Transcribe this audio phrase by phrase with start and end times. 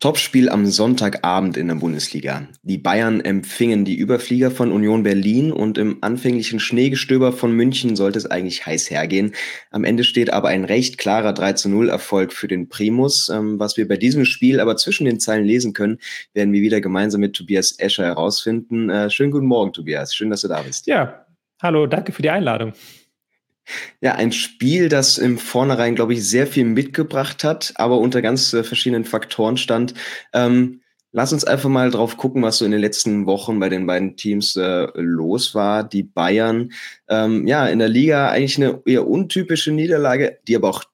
[0.00, 2.48] Topspiel am Sonntagabend in der Bundesliga.
[2.62, 8.16] Die Bayern empfingen die Überflieger von Union Berlin und im anfänglichen Schneegestöber von München sollte
[8.16, 9.34] es eigentlich heiß hergehen.
[9.70, 13.28] Am Ende steht aber ein recht klarer 3 zu 0 Erfolg für den Primus.
[13.28, 15.98] Ähm, was wir bei diesem Spiel aber zwischen den Zeilen lesen können,
[16.32, 18.88] werden wir wieder gemeinsam mit Tobias Escher herausfinden.
[18.88, 20.14] Äh, schönen guten Morgen, Tobias.
[20.14, 20.86] Schön, dass du da bist.
[20.86, 21.26] Ja,
[21.60, 22.72] hallo, danke für die Einladung.
[24.00, 28.52] Ja, ein Spiel, das im Vornherein, glaube ich, sehr viel mitgebracht hat, aber unter ganz
[28.52, 29.94] äh, verschiedenen Faktoren stand.
[30.32, 30.80] Ähm,
[31.12, 34.16] lass uns einfach mal drauf gucken, was so in den letzten Wochen bei den beiden
[34.16, 35.84] Teams äh, los war.
[35.84, 36.72] Die Bayern,
[37.08, 40.84] ähm, ja, in der Liga eigentlich eine eher untypische Niederlage, die aber auch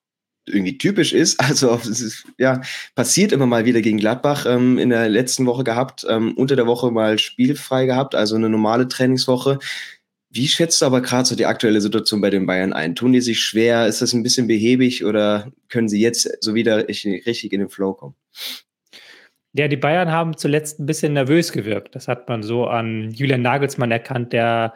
[0.46, 1.40] irgendwie typisch ist.
[1.46, 2.60] Also es ist, ja,
[2.94, 6.66] passiert immer mal wieder gegen Gladbach ähm, in der letzten Woche gehabt, ähm, unter der
[6.66, 9.58] Woche mal spielfrei gehabt, also eine normale Trainingswoche.
[10.36, 12.94] Wie schätzt du aber gerade so die aktuelle Situation bei den Bayern ein?
[12.94, 13.86] Tun die sich schwer?
[13.86, 17.94] Ist das ein bisschen behäbig oder können sie jetzt so wieder richtig in den Flow
[17.94, 18.14] kommen?
[19.54, 21.94] Ja, die Bayern haben zuletzt ein bisschen nervös gewirkt.
[21.94, 24.74] Das hat man so an Julian Nagelsmann erkannt, der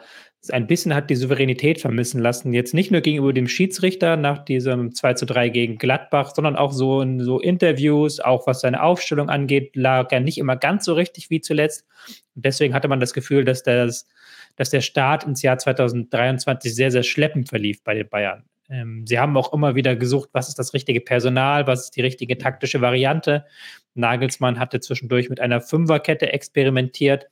[0.49, 2.53] ein bisschen hat die Souveränität vermissen lassen.
[2.53, 6.71] Jetzt nicht nur gegenüber dem Schiedsrichter nach diesem 2 zu 3 gegen Gladbach, sondern auch
[6.71, 10.93] so in so Interviews, auch was seine Aufstellung angeht, lag er nicht immer ganz so
[10.93, 11.85] richtig wie zuletzt.
[12.35, 14.07] Und deswegen hatte man das Gefühl, dass das
[14.55, 18.43] dass der Start ins Jahr 2023 sehr, sehr schleppend verlief bei den Bayern.
[18.69, 22.01] Ähm, sie haben auch immer wieder gesucht, was ist das richtige Personal, was ist die
[22.01, 23.45] richtige taktische Variante.
[23.93, 27.27] Nagelsmann hatte zwischendurch mit einer Fünferkette experimentiert,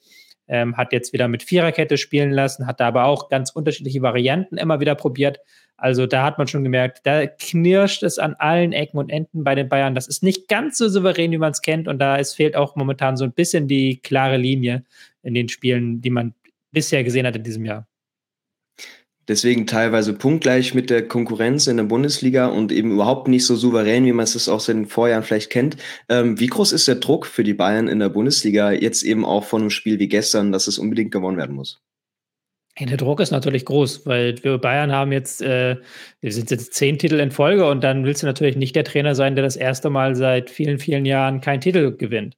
[0.49, 4.57] ähm, hat jetzt wieder mit Viererkette spielen lassen, hat da aber auch ganz unterschiedliche Varianten
[4.57, 5.39] immer wieder probiert.
[5.77, 9.55] Also da hat man schon gemerkt, da knirscht es an allen Ecken und Enden bei
[9.55, 9.95] den Bayern.
[9.95, 11.87] Das ist nicht ganz so souverän, wie man es kennt.
[11.87, 14.83] Und da es fehlt auch momentan so ein bisschen die klare Linie
[15.21, 16.33] in den Spielen, die man
[16.71, 17.87] bisher gesehen hat in diesem Jahr.
[19.29, 24.03] Deswegen teilweise punktgleich mit der Konkurrenz in der Bundesliga und eben überhaupt nicht so souverän,
[24.05, 25.77] wie man es aus den Vorjahren vielleicht kennt.
[26.09, 29.43] Ähm, wie groß ist der Druck für die Bayern in der Bundesliga jetzt eben auch
[29.43, 31.79] von einem Spiel wie gestern, dass es unbedingt gewonnen werden muss?
[32.79, 35.75] Der Druck ist natürlich groß, weil wir Bayern haben jetzt, äh,
[36.21, 39.13] wir sind jetzt zehn Titel in Folge und dann willst du natürlich nicht der Trainer
[39.13, 42.35] sein, der das erste Mal seit vielen, vielen Jahren keinen Titel gewinnt.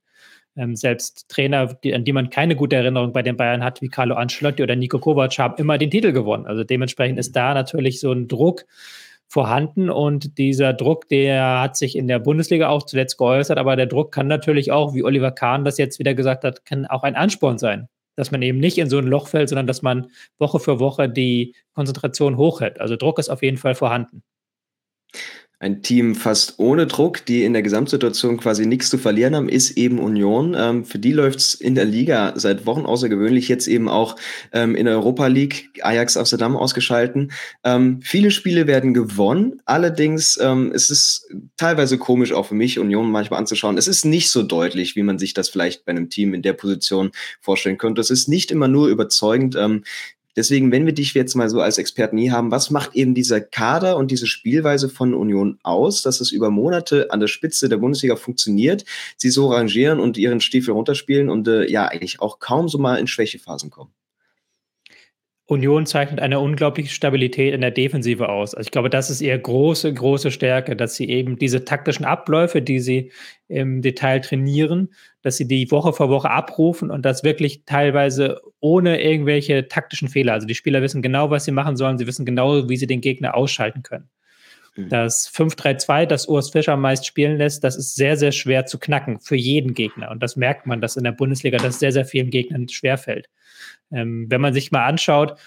[0.57, 3.87] Ähm, selbst Trainer, die, an die man keine gute Erinnerung bei den Bayern hat, wie
[3.87, 6.45] Carlo Ancelotti oder Nico Kovac, haben immer den Titel gewonnen.
[6.45, 8.65] Also dementsprechend ist da natürlich so ein Druck
[9.29, 13.85] vorhanden und dieser Druck, der hat sich in der Bundesliga auch zuletzt geäußert, aber der
[13.85, 17.15] Druck kann natürlich auch, wie Oliver Kahn das jetzt wieder gesagt hat, kann auch ein
[17.15, 20.07] Ansporn sein, dass man eben nicht in so ein Loch fällt, sondern dass man
[20.37, 22.81] Woche für Woche die Konzentration hochhält.
[22.81, 24.21] Also Druck ist auf jeden Fall vorhanden
[25.61, 29.77] ein Team fast ohne Druck, die in der Gesamtsituation quasi nichts zu verlieren haben, ist
[29.77, 30.55] eben Union.
[30.57, 34.15] Ähm, für die läuft's in der Liga seit Wochen außergewöhnlich, jetzt eben auch
[34.53, 37.31] ähm, in der Europa League, Ajax Amsterdam ausgeschalten.
[37.63, 43.11] Ähm, viele Spiele werden gewonnen, allerdings ähm, es ist teilweise komisch auch für mich, Union
[43.11, 43.77] manchmal anzuschauen.
[43.77, 46.53] Es ist nicht so deutlich, wie man sich das vielleicht bei einem Team in der
[46.53, 48.01] Position vorstellen könnte.
[48.01, 49.55] Es ist nicht immer nur überzeugend.
[50.35, 53.41] Deswegen, wenn wir dich jetzt mal so als Experten hier haben, was macht eben dieser
[53.41, 57.77] Kader und diese Spielweise von Union aus, dass es über Monate an der Spitze der
[57.77, 58.85] Bundesliga funktioniert,
[59.17, 62.95] sie so rangieren und ihren Stiefel runterspielen und äh, ja eigentlich auch kaum so mal
[62.95, 63.91] in Schwächephasen kommen?
[65.51, 68.55] Union zeichnet eine unglaubliche Stabilität in der Defensive aus.
[68.55, 72.61] Also ich glaube, das ist ihre große, große Stärke, dass sie eben diese taktischen Abläufe,
[72.61, 73.11] die sie
[73.49, 79.01] im Detail trainieren, dass sie die Woche für Woche abrufen und das wirklich teilweise ohne
[79.03, 80.31] irgendwelche taktischen Fehler.
[80.31, 83.01] Also die Spieler wissen genau, was sie machen sollen, sie wissen genau, wie sie den
[83.01, 84.09] Gegner ausschalten können.
[84.75, 84.89] Mhm.
[84.89, 89.19] Das 5-3-2, das Urs Fischer meist spielen lässt, das ist sehr, sehr schwer zu knacken
[89.19, 90.11] für jeden Gegner.
[90.11, 93.29] Und das merkt man, dass in der Bundesliga das sehr, sehr vielen Gegnern schwerfällt.
[93.91, 95.37] Ähm, wenn man sich mal anschaut,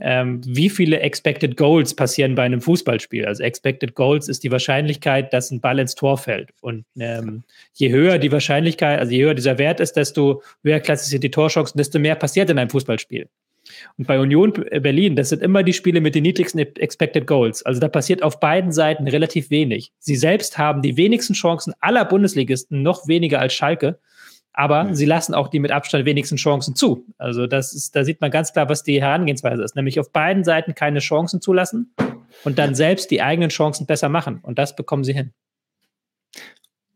[0.00, 3.24] ähm, wie viele Expected Goals passieren bei einem Fußballspiel.
[3.24, 6.50] Also Expected Goals ist die Wahrscheinlichkeit, dass ein Ball ins Tor fällt.
[6.60, 11.18] Und ähm, je höher die Wahrscheinlichkeit, also je höher dieser Wert ist, desto höher klassisch
[11.18, 13.28] die Torchancen, desto mehr passiert in einem Fußballspiel.
[13.98, 17.64] Und bei Union Berlin, das sind immer die Spiele mit den niedrigsten Expected Goals.
[17.64, 19.92] Also da passiert auf beiden Seiten relativ wenig.
[19.98, 23.98] Sie selbst haben die wenigsten Chancen aller Bundesligisten, noch weniger als Schalke
[24.56, 24.94] aber mhm.
[24.94, 27.06] sie lassen auch die mit Abstand wenigsten Chancen zu.
[27.18, 30.42] Also das ist, da sieht man ganz klar, was die Herangehensweise ist, nämlich auf beiden
[30.42, 31.94] Seiten keine Chancen zulassen
[32.42, 34.40] und dann selbst die eigenen Chancen besser machen.
[34.42, 35.32] Und das bekommen sie hin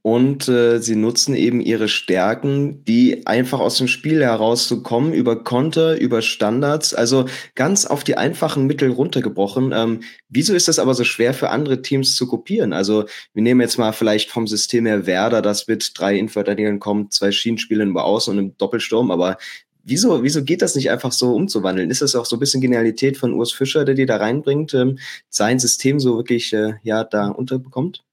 [0.02, 6.00] und äh, sie nutzen eben ihre Stärken, die einfach aus dem Spiel herauszukommen, über Konter,
[6.00, 9.72] über Standards, also ganz auf die einfachen Mittel runtergebrochen.
[9.74, 10.00] Ähm,
[10.30, 12.72] wieso ist das aber so schwer für andere Teams zu kopieren?
[12.72, 13.04] Also
[13.34, 17.30] wir nehmen jetzt mal vielleicht vom System her Werder, das mit drei Innenverteidigern kommt, zwei
[17.30, 19.36] Schienenspielern über Außen und einem Doppelsturm, aber
[19.82, 21.90] Wieso, wieso geht das nicht einfach so umzuwandeln?
[21.90, 24.98] Ist das auch so ein bisschen Genialität von Urs Fischer, der die da reinbringt, ähm,
[25.30, 28.04] sein System so wirklich äh, ja da unterbekommt?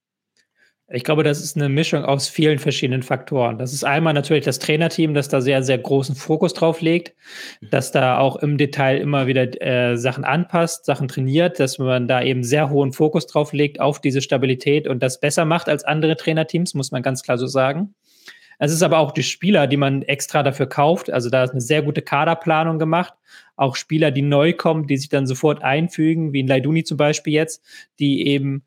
[0.90, 3.58] Ich glaube, das ist eine Mischung aus vielen verschiedenen Faktoren.
[3.58, 7.14] Das ist einmal natürlich das Trainerteam, das da sehr, sehr großen Fokus drauf legt,
[7.60, 12.22] dass da auch im Detail immer wieder äh, Sachen anpasst, Sachen trainiert, dass man da
[12.22, 16.16] eben sehr hohen Fokus drauf legt auf diese Stabilität und das besser macht als andere
[16.16, 17.94] Trainerteams, muss man ganz klar so sagen.
[18.60, 21.12] Es ist aber auch die Spieler, die man extra dafür kauft.
[21.12, 23.14] Also da ist eine sehr gute Kaderplanung gemacht.
[23.56, 27.34] Auch Spieler, die neu kommen, die sich dann sofort einfügen, wie in Leiduni zum Beispiel
[27.34, 27.64] jetzt,
[28.00, 28.64] die eben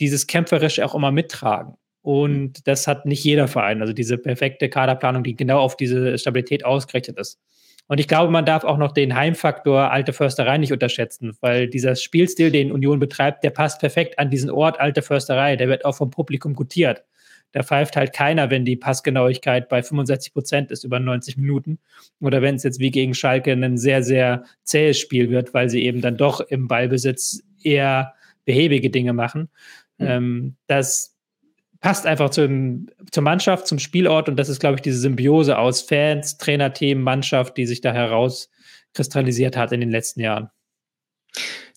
[0.00, 1.74] dieses Kämpferische auch immer mittragen.
[2.02, 3.80] Und das hat nicht jeder Verein.
[3.80, 7.40] Also diese perfekte Kaderplanung, die genau auf diese Stabilität ausgerichtet ist.
[7.86, 11.96] Und ich glaube, man darf auch noch den Heimfaktor Alte Försterei nicht unterschätzen, weil dieser
[11.96, 15.56] Spielstil, den Union betreibt, der passt perfekt an diesen Ort Alte Försterei.
[15.56, 17.04] Der wird auch vom Publikum gutiert.
[17.52, 21.78] Da pfeift halt keiner, wenn die Passgenauigkeit bei 65 Prozent ist über 90 Minuten.
[22.20, 25.84] Oder wenn es jetzt wie gegen Schalke ein sehr, sehr zähes Spiel wird, weil sie
[25.84, 28.14] eben dann doch im Ballbesitz eher
[28.44, 29.50] behäbige Dinge machen.
[29.98, 30.06] Mhm.
[30.06, 31.16] Ähm, das
[31.80, 35.82] passt einfach zum, zur Mannschaft, zum Spielort und das ist, glaube ich, diese Symbiose aus
[35.82, 40.48] Fans, Trainerteam, Mannschaft, die sich da herauskristallisiert hat in den letzten Jahren.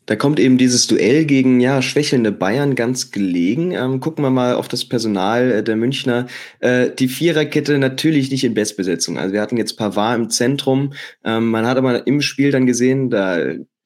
[0.07, 3.71] Da kommt eben dieses Duell gegen ja schwächelnde Bayern ganz gelegen.
[3.71, 6.27] Ähm, gucken wir mal auf das Personal äh, der Münchner.
[6.61, 9.17] Äh, die Viererkette natürlich nicht in Bestbesetzung.
[9.17, 10.93] Also wir hatten jetzt Pavard im Zentrum.
[11.25, 13.37] Ähm, man hat aber im Spiel dann gesehen, da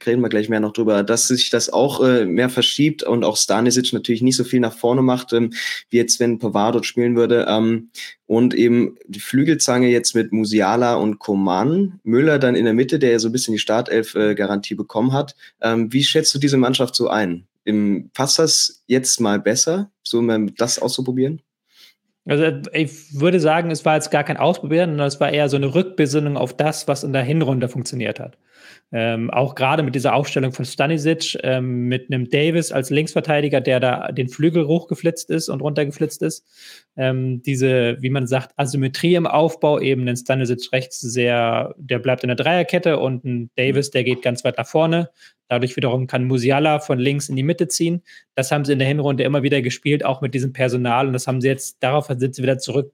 [0.05, 3.37] reden wir gleich mehr noch drüber, dass sich das auch äh, mehr verschiebt und auch
[3.37, 5.53] Stanisic natürlich nicht so viel nach vorne macht, ähm,
[5.89, 7.45] wie jetzt, wenn Pavard dort spielen würde.
[7.47, 7.89] Ähm,
[8.27, 13.11] und eben die Flügelzange jetzt mit Musiala und Coman, Müller dann in der Mitte, der
[13.11, 15.35] ja so ein bisschen die Startelf-Garantie bekommen hat.
[15.61, 17.47] Ähm, wie schätzt du diese Mannschaft so ein?
[17.63, 20.21] Im, passt das jetzt mal besser, so
[20.57, 21.41] das auszuprobieren?
[22.25, 25.57] Also ich würde sagen, es war jetzt gar kein Ausprobieren, sondern es war eher so
[25.57, 28.37] eine Rückbesinnung auf das, was in der Hinrunde funktioniert hat.
[28.93, 33.79] Ähm, auch gerade mit dieser Aufstellung von Stanisic, ähm, mit einem Davis als Linksverteidiger, der
[33.79, 36.45] da den Flügel hochgeflitzt ist und runtergeflitzt ist.
[36.97, 42.23] Ähm, diese, wie man sagt, Asymmetrie im Aufbau, eben ein Stanisic rechts sehr, der bleibt
[42.23, 45.09] in der Dreierkette und ein Davis, der geht ganz weit nach vorne.
[45.47, 48.03] Dadurch wiederum kann Musiala von links in die Mitte ziehen.
[48.35, 51.07] Das haben sie in der Hinrunde immer wieder gespielt, auch mit diesem Personal.
[51.07, 52.91] Und das haben sie jetzt, darauf sind sie wieder zurück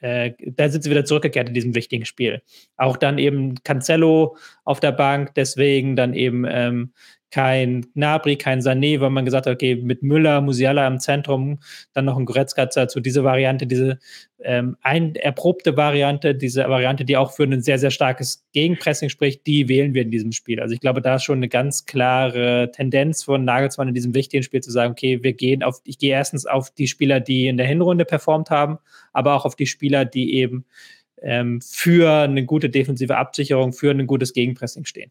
[0.00, 2.42] äh, da sind sie wieder zurückgekehrt in diesem wichtigen Spiel.
[2.76, 6.92] Auch dann eben Cancelo auf der Bank, deswegen dann eben ähm,
[7.30, 11.58] kein Gnabry, kein Sané, weil man gesagt hat, okay, mit Müller, Musiala im Zentrum,
[11.92, 13.00] dann noch ein Goretzka dazu.
[13.00, 13.98] Diese Variante, diese
[14.40, 19.46] ähm, ein erprobte Variante, diese Variante, die auch für ein sehr, sehr starkes Gegenpressing spricht,
[19.46, 20.60] die wählen wir in diesem Spiel.
[20.60, 24.42] Also ich glaube, da ist schon eine ganz klare Tendenz von Nagelsmann in diesem wichtigen
[24.42, 27.56] Spiel zu sagen, okay, wir gehen auf, ich gehe erstens auf die Spieler, die in
[27.56, 28.78] der Hinrunde performt haben,
[29.12, 30.64] aber auch auf die Spieler, die eben
[31.22, 35.10] ähm, für eine gute defensive Absicherung, für ein gutes Gegenpressing stehen.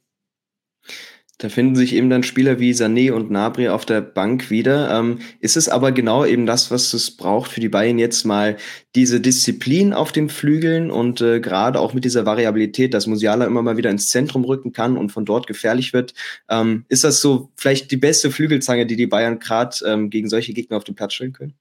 [1.38, 4.98] Da finden sich eben dann Spieler wie Sané und Nabri auf der Bank wieder.
[4.98, 8.56] Ähm, ist es aber genau eben das, was es braucht für die Bayern jetzt mal
[8.96, 13.62] diese Disziplin auf den Flügeln und äh, gerade auch mit dieser Variabilität, dass Musiala immer
[13.62, 16.14] mal wieder ins Zentrum rücken kann und von dort gefährlich wird.
[16.50, 20.54] Ähm, ist das so vielleicht die beste Flügelzange, die die Bayern gerade ähm, gegen solche
[20.54, 21.56] Gegner auf den Platz stellen können?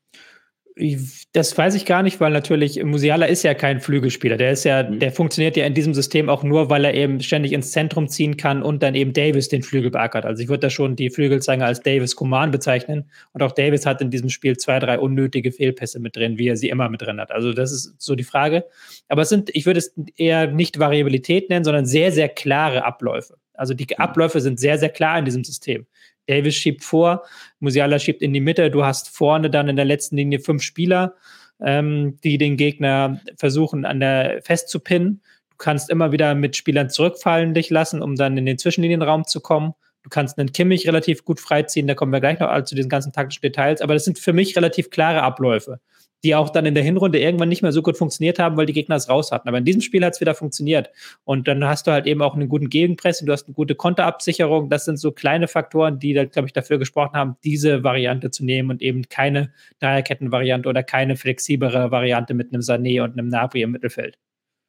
[1.32, 4.36] Das weiß ich gar nicht, weil natürlich Musiala ist ja kein Flügelspieler.
[4.36, 4.98] Der ist ja, mhm.
[4.98, 8.36] der funktioniert ja in diesem System auch nur, weil er eben ständig ins Zentrum ziehen
[8.36, 10.26] kann und dann eben Davis den Flügel beackert.
[10.26, 13.08] Also ich würde da schon die Flügelzange als Davis Kuman bezeichnen.
[13.32, 16.56] Und auch Davis hat in diesem Spiel zwei, drei unnötige Fehlpässe mit drin, wie er
[16.56, 17.30] sie immer mit drin hat.
[17.30, 18.64] Also das ist so die Frage.
[19.08, 23.36] Aber es sind, ich würde es eher nicht Variabilität nennen, sondern sehr, sehr klare Abläufe.
[23.52, 24.02] Also die mhm.
[24.02, 25.86] Abläufe sind sehr, sehr klar in diesem System.
[26.26, 27.24] Davis schiebt vor,
[27.60, 31.14] Musiala schiebt in die Mitte, du hast vorne dann in der letzten Linie fünf Spieler,
[31.60, 35.20] ähm, die den Gegner versuchen an der festzupinnen.
[35.50, 39.40] Du kannst immer wieder mit Spielern zurückfallen dich lassen, um dann in den Zwischenlinienraum zu
[39.40, 39.74] kommen.
[40.04, 43.12] Du kannst einen Kimmich relativ gut freiziehen, da kommen wir gleich noch zu diesen ganzen
[43.12, 45.80] taktischen Details, aber das sind für mich relativ klare Abläufe
[46.24, 48.72] die auch dann in der Hinrunde irgendwann nicht mehr so gut funktioniert haben, weil die
[48.72, 49.46] Gegner es raus hatten.
[49.46, 50.90] Aber in diesem Spiel hat es wieder funktioniert.
[51.24, 54.70] Und dann hast du halt eben auch einen guten Gegenpressing, du hast eine gute Konterabsicherung.
[54.70, 58.70] Das sind so kleine Faktoren, die, glaube ich, dafür gesprochen haben, diese Variante zu nehmen
[58.70, 63.72] und eben keine Dreierkettenvariante oder keine flexiblere Variante mit einem Sané und einem Nabri im
[63.72, 64.18] Mittelfeld.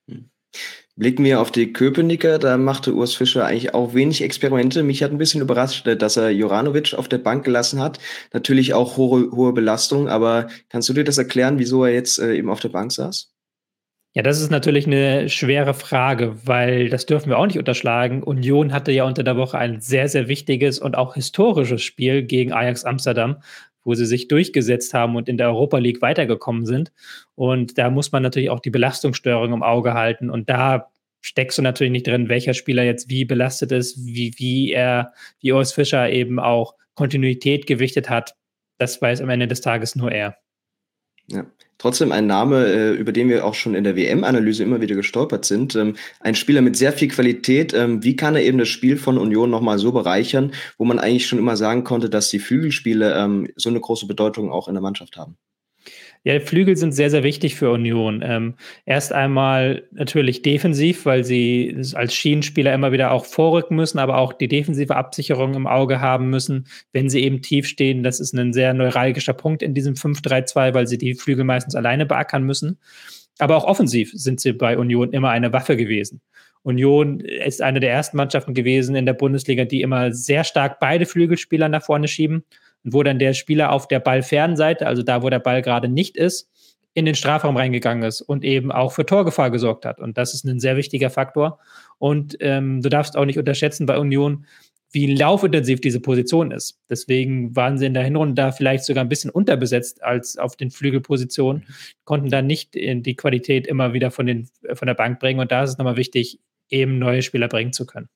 [0.09, 0.29] Hm.
[0.97, 4.81] Blicken wir auf die Köpenicker, da machte Urs Fischer eigentlich auch wenig Experimente.
[4.81, 7.99] Mich hat ein bisschen überrascht, dass er Joranovic auf der Bank gelassen hat.
[8.31, 12.35] Natürlich auch hohe, hohe Belastung, aber kannst du dir das erklären, wieso er jetzt äh,
[12.35, 13.35] eben auf der Bank saß?
[14.13, 18.23] Ja, das ist natürlich eine schwere Frage, weil das dürfen wir auch nicht unterschlagen.
[18.23, 22.53] Union hatte ja unter der Woche ein sehr, sehr wichtiges und auch historisches Spiel gegen
[22.53, 23.41] Ajax Amsterdam,
[23.85, 26.91] wo sie sich durchgesetzt haben und in der Europa League weitergekommen sind.
[27.35, 30.29] Und da muss man natürlich auch die Belastungsstörung im Auge halten.
[30.29, 34.73] Und da steckst du natürlich nicht drin, welcher Spieler jetzt wie belastet ist, wie, wie
[34.73, 38.35] er, wie Urs Fischer eben auch Kontinuität gewichtet hat.
[38.77, 40.37] Das weiß am Ende des Tages nur er.
[41.27, 41.45] Ja.
[41.77, 45.45] Trotzdem ein Name, äh, über den wir auch schon in der WM-Analyse immer wieder gestolpert
[45.45, 45.75] sind.
[45.75, 47.73] Ähm, ein Spieler mit sehr viel Qualität.
[47.73, 51.27] Ähm, wie kann er eben das Spiel von Union nochmal so bereichern, wo man eigentlich
[51.27, 54.81] schon immer sagen konnte, dass die Flügelspiele ähm, so eine große Bedeutung auch in der
[54.81, 55.37] Mannschaft haben?
[56.25, 58.23] Ja, Flügel sind sehr, sehr wichtig für Union.
[58.25, 58.55] Ähm,
[58.87, 64.33] erst einmal natürlich defensiv, weil sie als Schienenspieler immer wieder auch vorrücken müssen, aber auch
[64.33, 68.01] die defensive Absicherung im Auge haben müssen, wenn sie eben tief stehen.
[68.01, 72.07] Das ist ein sehr neuralgischer Punkt in diesem 5-3-2, weil sie die Flügel meistens alleine
[72.07, 72.79] beackern müssen.
[73.37, 76.21] Aber auch offensiv sind sie bei Union immer eine Waffe gewesen.
[76.63, 81.05] Union ist eine der ersten Mannschaften gewesen in der Bundesliga, die immer sehr stark beide
[81.05, 82.45] Flügelspieler nach vorne schieben
[82.93, 86.49] wo dann der Spieler auf der Ballfernseite, also da, wo der Ball gerade nicht ist,
[86.93, 89.99] in den Strafraum reingegangen ist und eben auch für Torgefahr gesorgt hat.
[89.99, 91.59] Und das ist ein sehr wichtiger Faktor.
[91.97, 94.45] Und ähm, du darfst auch nicht unterschätzen bei Union,
[94.91, 96.79] wie laufintensiv diese Position ist.
[96.89, 100.71] Deswegen waren sie in der Hinrunde da vielleicht sogar ein bisschen unterbesetzt als auf den
[100.71, 101.65] Flügelpositionen,
[102.05, 105.41] konnten dann nicht die Qualität immer wieder von, den, von der Bank bringen.
[105.41, 106.39] Und da ist es nochmal wichtig,
[106.69, 108.07] eben neue Spieler bringen zu können.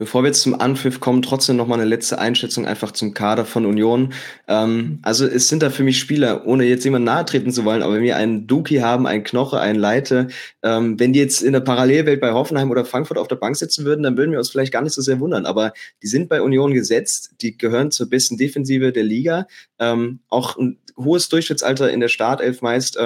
[0.00, 3.44] Bevor wir jetzt zum Anpfiff kommen, trotzdem noch mal eine letzte Einschätzung einfach zum Kader
[3.44, 4.12] von Union.
[4.46, 7.82] Ähm, also es sind da für mich Spieler, ohne jetzt jemand nahe treten zu wollen,
[7.82, 10.28] aber wenn wir einen Duki haben, einen Knoche, einen Leite,
[10.62, 13.84] ähm, wenn die jetzt in der Parallelwelt bei Hoffenheim oder Frankfurt auf der Bank sitzen
[13.84, 15.46] würden, dann würden wir uns vielleicht gar nicht so sehr wundern.
[15.46, 19.48] Aber die sind bei Union gesetzt, die gehören zur besten Defensive der Liga,
[19.80, 22.98] ähm, auch ein hohes Durchschnittsalter in der Startelf meist.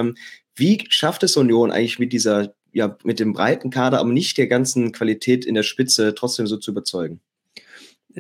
[0.55, 4.47] Wie schafft es Union eigentlich mit dieser ja, mit dem breiten Kader, aber nicht der
[4.47, 7.21] ganzen Qualität in der Spitze trotzdem so zu überzeugen?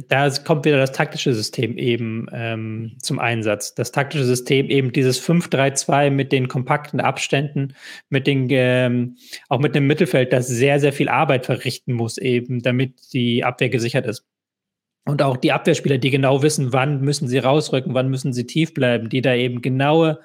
[0.08, 3.74] Da kommt wieder das taktische System eben ähm, zum Einsatz.
[3.74, 7.74] Das taktische System eben dieses 5-3-2 mit den kompakten Abständen,
[8.08, 9.16] mit den, ähm,
[9.50, 13.68] auch mit dem Mittelfeld, das sehr, sehr viel Arbeit verrichten muss, eben, damit die Abwehr
[13.68, 14.24] gesichert ist.
[15.04, 18.72] Und auch die Abwehrspieler, die genau wissen, wann müssen sie rausrücken, wann müssen sie tief
[18.72, 20.20] bleiben, die da eben genaue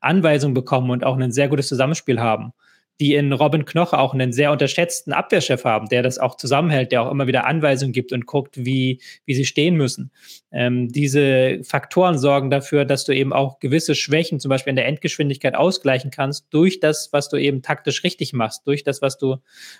[0.00, 2.54] Anweisungen bekommen und auch ein sehr gutes Zusammenspiel haben
[3.02, 7.02] die in Robin Knoche auch einen sehr unterschätzten Abwehrchef haben, der das auch zusammenhält, der
[7.02, 10.12] auch immer wieder Anweisungen gibt und guckt, wie, wie sie stehen müssen.
[10.52, 14.86] Ähm, diese Faktoren sorgen dafür, dass du eben auch gewisse Schwächen, zum Beispiel in der
[14.86, 19.38] Endgeschwindigkeit, ausgleichen kannst durch das, was du eben taktisch richtig machst, durch das, was du,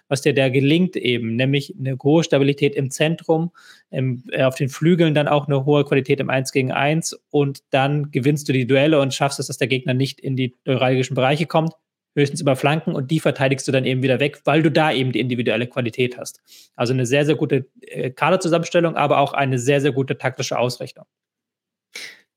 [0.08, 3.52] was dir da gelingt eben, nämlich eine hohe Stabilität im Zentrum,
[3.90, 7.60] im, äh, auf den Flügeln dann auch eine hohe Qualität im 1 gegen 1 und
[7.70, 11.14] dann gewinnst du die Duelle und schaffst es, dass der Gegner nicht in die neuralgischen
[11.14, 11.74] Bereiche kommt
[12.14, 15.12] höchstens über Flanken und die verteidigst du dann eben wieder weg, weil du da eben
[15.12, 16.40] die individuelle Qualität hast.
[16.76, 21.04] Also eine sehr, sehr gute äh, Kaderzusammenstellung, aber auch eine sehr, sehr gute taktische Ausrichtung.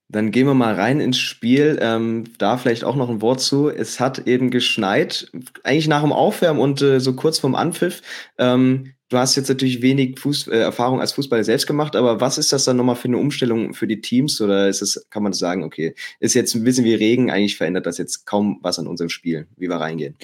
[0.08, 1.80] Dann gehen wir mal rein ins Spiel.
[1.82, 3.70] Ähm, da vielleicht auch noch ein Wort zu.
[3.70, 5.32] Es hat eben geschneit,
[5.64, 8.02] eigentlich nach dem Aufwärmen und äh, so kurz vorm Anpfiff.
[8.38, 12.38] Ähm, du hast jetzt natürlich wenig Fuß, äh, Erfahrung als Fußballer selbst gemacht, aber was
[12.38, 14.40] ist das dann nochmal für eine Umstellung für die Teams?
[14.42, 17.86] Oder ist es, kann man sagen, okay, ist jetzt ein bisschen wie Regen, eigentlich verändert
[17.86, 20.16] das jetzt kaum was an unserem Spiel, wie wir reingehen?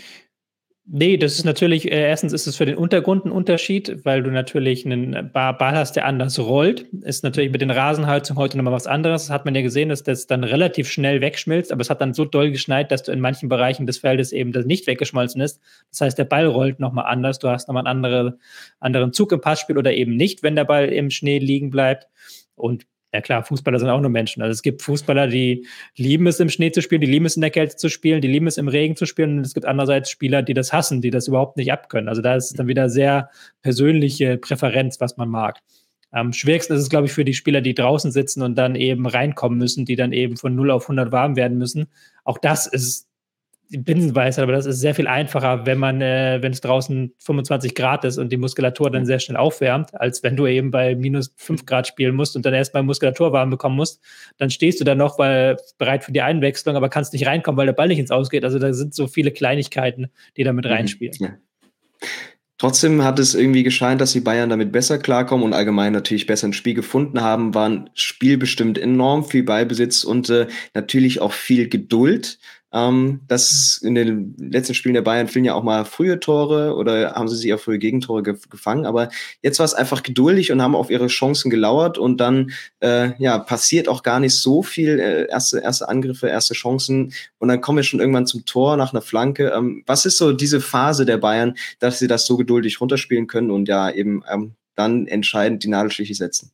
[0.94, 4.30] Nee, das ist natürlich, äh, erstens ist es für den Untergrund ein Unterschied, weil du
[4.30, 6.82] natürlich einen Ball hast, der anders rollt.
[7.04, 9.28] Ist natürlich mit den Rasenheizungen heute nochmal was anderes.
[9.28, 12.14] Das hat man ja gesehen, dass das dann relativ schnell wegschmilzt, aber es hat dann
[12.14, 15.62] so doll geschneit, dass du in manchen Bereichen des Feldes eben das nicht weggeschmolzen ist.
[15.92, 17.40] Das heißt, der Ball rollt nochmal anders.
[17.40, 18.38] Du hast nochmal einen andere,
[18.82, 22.10] anderen Zug im Passspiel oder eben nicht, wenn der Ball im Schnee liegen bleibt.
[22.56, 24.42] Und ja klar, Fußballer sind auch nur Menschen.
[24.42, 27.42] Also es gibt Fußballer, die lieben es im Schnee zu spielen, die lieben es in
[27.42, 29.40] der Kälte zu spielen, die lieben es im Regen zu spielen.
[29.40, 32.08] Und es gibt andererseits Spieler, die das hassen, die das überhaupt nicht abkönnen.
[32.08, 33.30] Also da ist es dann wieder sehr
[33.62, 35.60] persönliche Präferenz, was man mag.
[36.12, 39.06] Am schwierigsten ist es, glaube ich, für die Spieler, die draußen sitzen und dann eben
[39.06, 41.88] reinkommen müssen, die dann eben von 0 auf 100 warm werden müssen.
[42.24, 43.08] Auch das ist
[43.78, 48.04] Binsenweisheit, aber das ist sehr viel einfacher, wenn man, äh, wenn es draußen 25 Grad
[48.06, 51.66] ist und die Muskulatur dann sehr schnell aufwärmt, als wenn du eben bei minus 5
[51.66, 54.02] Grad spielen musst und dann erstmal Muskulatur warm bekommen musst.
[54.38, 57.66] Dann stehst du dann noch weil, bereit für die Einwechslung, aber kannst nicht reinkommen, weil
[57.66, 58.44] der Ball nicht ins Ausgeht.
[58.44, 60.72] Also da sind so viele Kleinigkeiten, die damit mhm.
[60.72, 61.16] reinspielen.
[61.20, 61.30] Ja.
[62.62, 66.48] Trotzdem hat es irgendwie gescheint, dass die Bayern damit besser klarkommen und allgemein natürlich besser
[66.48, 72.38] ein Spiel gefunden haben, waren spielbestimmt enorm viel Beibesitz und äh, natürlich auch viel Geduld.
[72.74, 77.14] Ähm, das in den letzten Spielen der Bayern fielen ja auch mal frühe Tore oder
[77.14, 78.86] haben sie sich auch frühe Gegentore ge gefangen.
[78.86, 79.10] Aber
[79.42, 83.40] jetzt war es einfach geduldig und haben auf ihre Chancen gelauert und dann äh, ja
[83.40, 85.00] passiert auch gar nicht so viel.
[85.00, 88.94] Äh, erste, erste Angriffe, erste Chancen und dann kommen wir schon irgendwann zum Tor nach
[88.94, 89.52] einer Flanke.
[89.56, 93.52] Ähm, was ist so diese Phase der Bayern, dass sie das so geduldig runterspielen können
[93.52, 96.52] und ja eben ähm, dann entscheidend die Nadelstiche setzen?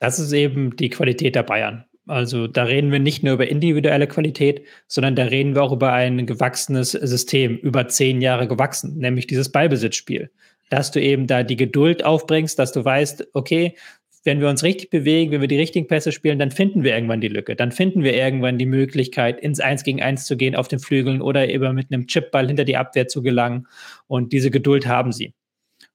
[0.00, 1.84] Das ist eben die Qualität der Bayern.
[2.06, 5.92] Also da reden wir nicht nur über individuelle Qualität, sondern da reden wir auch über
[5.92, 10.30] ein gewachsenes System, über zehn Jahre gewachsen, nämlich dieses Ballbesitzspiel.
[10.70, 13.76] Dass du eben da die Geduld aufbringst, dass du weißt, okay,
[14.24, 17.20] wenn wir uns richtig bewegen, wenn wir die richtigen Pässe spielen, dann finden wir irgendwann
[17.20, 17.56] die Lücke.
[17.56, 21.20] Dann finden wir irgendwann die Möglichkeit, ins Eins gegen Eins zu gehen auf den Flügeln
[21.20, 23.66] oder eben mit einem Chipball hinter die Abwehr zu gelangen.
[24.06, 25.34] Und diese Geduld haben sie.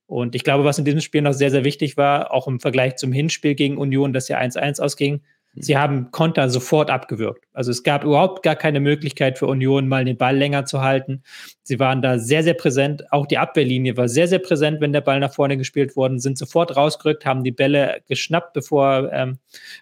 [0.05, 2.95] Und ich glaube, was in diesem Spiel noch sehr, sehr wichtig war, auch im Vergleich
[2.95, 5.21] zum Hinspiel gegen Union, das ja 1-1 ausging,
[5.55, 7.45] Sie haben Konter sofort abgewürgt.
[7.53, 11.23] Also es gab überhaupt gar keine Möglichkeit für Union, mal den Ball länger zu halten.
[11.63, 13.11] Sie waren da sehr, sehr präsent.
[13.11, 16.37] Auch die Abwehrlinie war sehr, sehr präsent, wenn der Ball nach vorne gespielt worden, sind
[16.37, 19.39] sofort rausgerückt, haben die Bälle geschnappt, bevor ähm,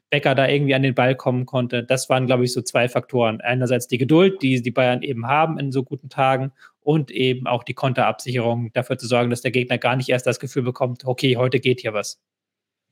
[0.09, 1.83] Becker da irgendwie an den Ball kommen konnte.
[1.83, 3.41] Das waren, glaube ich, so zwei Faktoren.
[3.41, 7.63] Einerseits die Geduld, die die Bayern eben haben in so guten Tagen und eben auch
[7.63, 11.35] die Konterabsicherung, dafür zu sorgen, dass der Gegner gar nicht erst das Gefühl bekommt, okay,
[11.35, 12.21] heute geht hier was.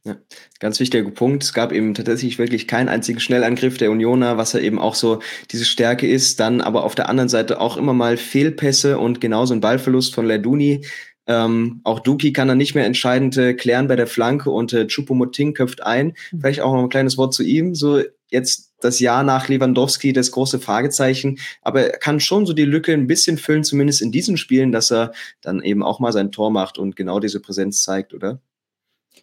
[0.05, 0.17] Ja,
[0.59, 1.43] ganz wichtiger Punkt.
[1.43, 5.19] Es gab eben tatsächlich wirklich keinen einzigen Schnellangriff der Unioner, was ja eben auch so
[5.51, 6.39] diese Stärke ist.
[6.39, 10.27] Dann aber auf der anderen Seite auch immer mal Fehlpässe und genauso ein Ballverlust von
[10.27, 10.85] Leduni.
[11.27, 14.85] Ähm, auch Duki kann dann nicht mehr entscheidend äh, klären bei der Flanke und äh,
[14.85, 16.13] Chupomoting köpft ein.
[16.31, 16.39] Mhm.
[16.39, 17.73] Vielleicht auch noch ein kleines Wort zu ihm.
[17.73, 22.65] So jetzt das Jahr nach Lewandowski das große Fragezeichen, aber er kann schon so die
[22.65, 26.31] Lücke ein bisschen füllen, zumindest in diesen Spielen, dass er dann eben auch mal sein
[26.31, 28.39] Tor macht und genau diese Präsenz zeigt, oder?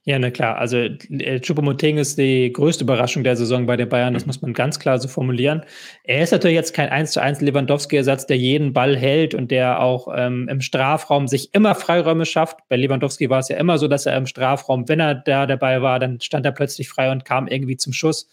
[0.05, 0.59] Ja, na klar.
[0.59, 4.15] Also äh, Choupo-Moting ist die größte Überraschung der Saison bei den Bayern.
[4.15, 5.63] Das muss man ganz klar so formulieren.
[6.03, 9.81] Er ist natürlich jetzt kein 1 zu 1 Lewandowski-Ersatz, der jeden Ball hält und der
[9.81, 12.59] auch ähm, im Strafraum sich immer Freiräume schafft.
[12.69, 15.83] Bei Lewandowski war es ja immer so, dass er im Strafraum, wenn er da dabei
[15.83, 18.29] war, dann stand er plötzlich frei und kam irgendwie zum Schuss.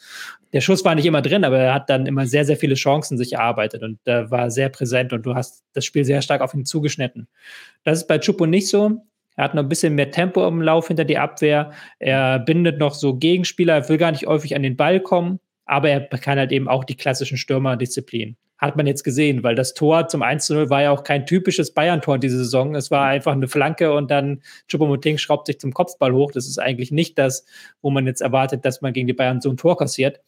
[0.54, 3.20] Der Schuss war nicht immer drin, aber er hat dann immer sehr, sehr viele Chancen
[3.20, 6.56] sich erarbeitet und da war sehr präsent und du hast das Spiel sehr stark auf
[6.56, 7.28] ihn zugeschnitten.
[7.84, 9.04] Das ist bei Chupo nicht so.
[9.40, 11.72] Er hat noch ein bisschen mehr Tempo im Lauf hinter die Abwehr.
[11.98, 15.90] Er bindet noch so Gegenspieler, er will gar nicht häufig an den Ball kommen, aber
[15.90, 18.36] er kann halt eben auch die klassischen Stürmerdisziplinen.
[18.58, 21.74] Hat man jetzt gesehen, weil das Tor zum 1 0 war ja auch kein typisches
[21.74, 22.76] Bayern-Tor diese Saison.
[22.76, 26.34] Es war einfach eine Flanke und dann Choupo-Moting schraubt sich zum Kopfball hoch.
[26.34, 27.46] Das ist eigentlich nicht das,
[27.82, 30.20] wo man jetzt erwartet, dass man gegen die Bayern so ein Tor kassiert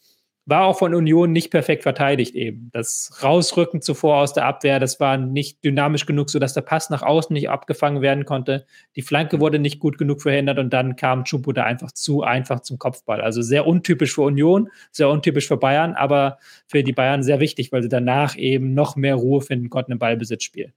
[0.45, 2.69] war auch von Union nicht perfekt verteidigt eben.
[2.74, 7.03] Das Rausrücken zuvor aus der Abwehr, das war nicht dynamisch genug, sodass der Pass nach
[7.03, 8.65] außen nicht abgefangen werden konnte.
[8.96, 12.61] Die Flanke wurde nicht gut genug verhindert und dann kam Chupo da einfach zu einfach
[12.61, 13.22] zum Kopfball.
[13.22, 17.72] Also sehr untypisch für Union, sehr untypisch für Bayern, aber für die Bayern sehr wichtig,
[17.72, 20.74] weil sie danach eben noch mehr Ruhe finden konnten im Ballbesitzspiel.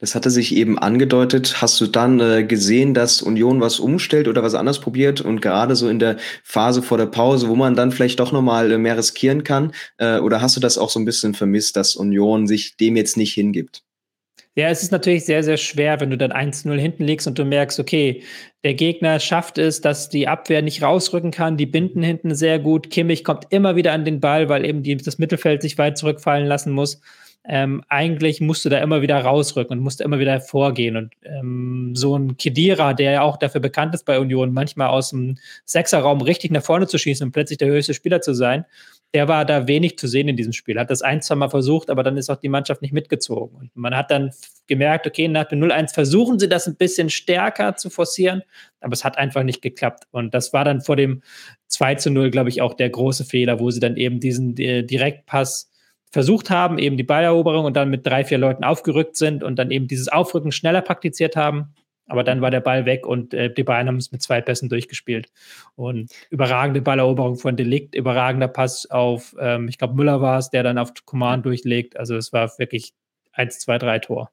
[0.00, 1.60] Das hatte sich eben angedeutet.
[1.60, 5.74] Hast du dann äh, gesehen, dass Union was umstellt oder was anders probiert und gerade
[5.74, 8.96] so in der Phase vor der Pause, wo man dann vielleicht doch nochmal äh, mehr
[8.96, 9.72] riskieren kann?
[9.96, 13.16] Äh, oder hast du das auch so ein bisschen vermisst, dass Union sich dem jetzt
[13.16, 13.82] nicht hingibt?
[14.54, 17.44] Ja, es ist natürlich sehr, sehr schwer, wenn du dann 1-0 hinten liegst und du
[17.44, 18.22] merkst, okay,
[18.64, 22.90] der Gegner schafft es, dass die Abwehr nicht rausrücken kann, die binden hinten sehr gut.
[22.90, 26.46] Kimmich kommt immer wieder an den Ball, weil eben die, das Mittelfeld sich weit zurückfallen
[26.46, 27.00] lassen muss
[27.50, 30.96] ähm, eigentlich musst du da immer wieder rausrücken und musst immer wieder vorgehen.
[30.96, 35.10] Und ähm, so ein Kedira, der ja auch dafür bekannt ist bei Union, manchmal aus
[35.10, 38.66] dem Sechserraum richtig nach vorne zu schießen und plötzlich der höchste Spieler zu sein,
[39.14, 40.78] der war da wenig zu sehen in diesem Spiel.
[40.78, 43.56] Hat das ein, zwei Mal versucht, aber dann ist auch die Mannschaft nicht mitgezogen.
[43.56, 44.30] Und man hat dann
[44.66, 48.42] gemerkt, okay, nach dem 0-1 versuchen sie das ein bisschen stärker zu forcieren,
[48.82, 50.04] aber es hat einfach nicht geklappt.
[50.10, 51.22] Und das war dann vor dem
[51.68, 55.70] 2 0, glaube ich, auch der große Fehler, wo sie dann eben diesen äh, Direktpass
[56.10, 59.70] versucht haben, eben die Balleroberung und dann mit drei, vier Leuten aufgerückt sind und dann
[59.70, 61.74] eben dieses Aufrücken schneller praktiziert haben.
[62.06, 64.70] Aber dann war der Ball weg und äh, die Bayern haben es mit zwei Pässen
[64.70, 65.30] durchgespielt.
[65.76, 70.62] Und überragende Balleroberung von Delikt, überragender Pass auf, ähm, ich glaube, Müller war es, der
[70.62, 71.98] dann auf Command durchlegt.
[71.98, 72.94] Also es war wirklich
[73.32, 74.30] 1, 2, 3 Tor.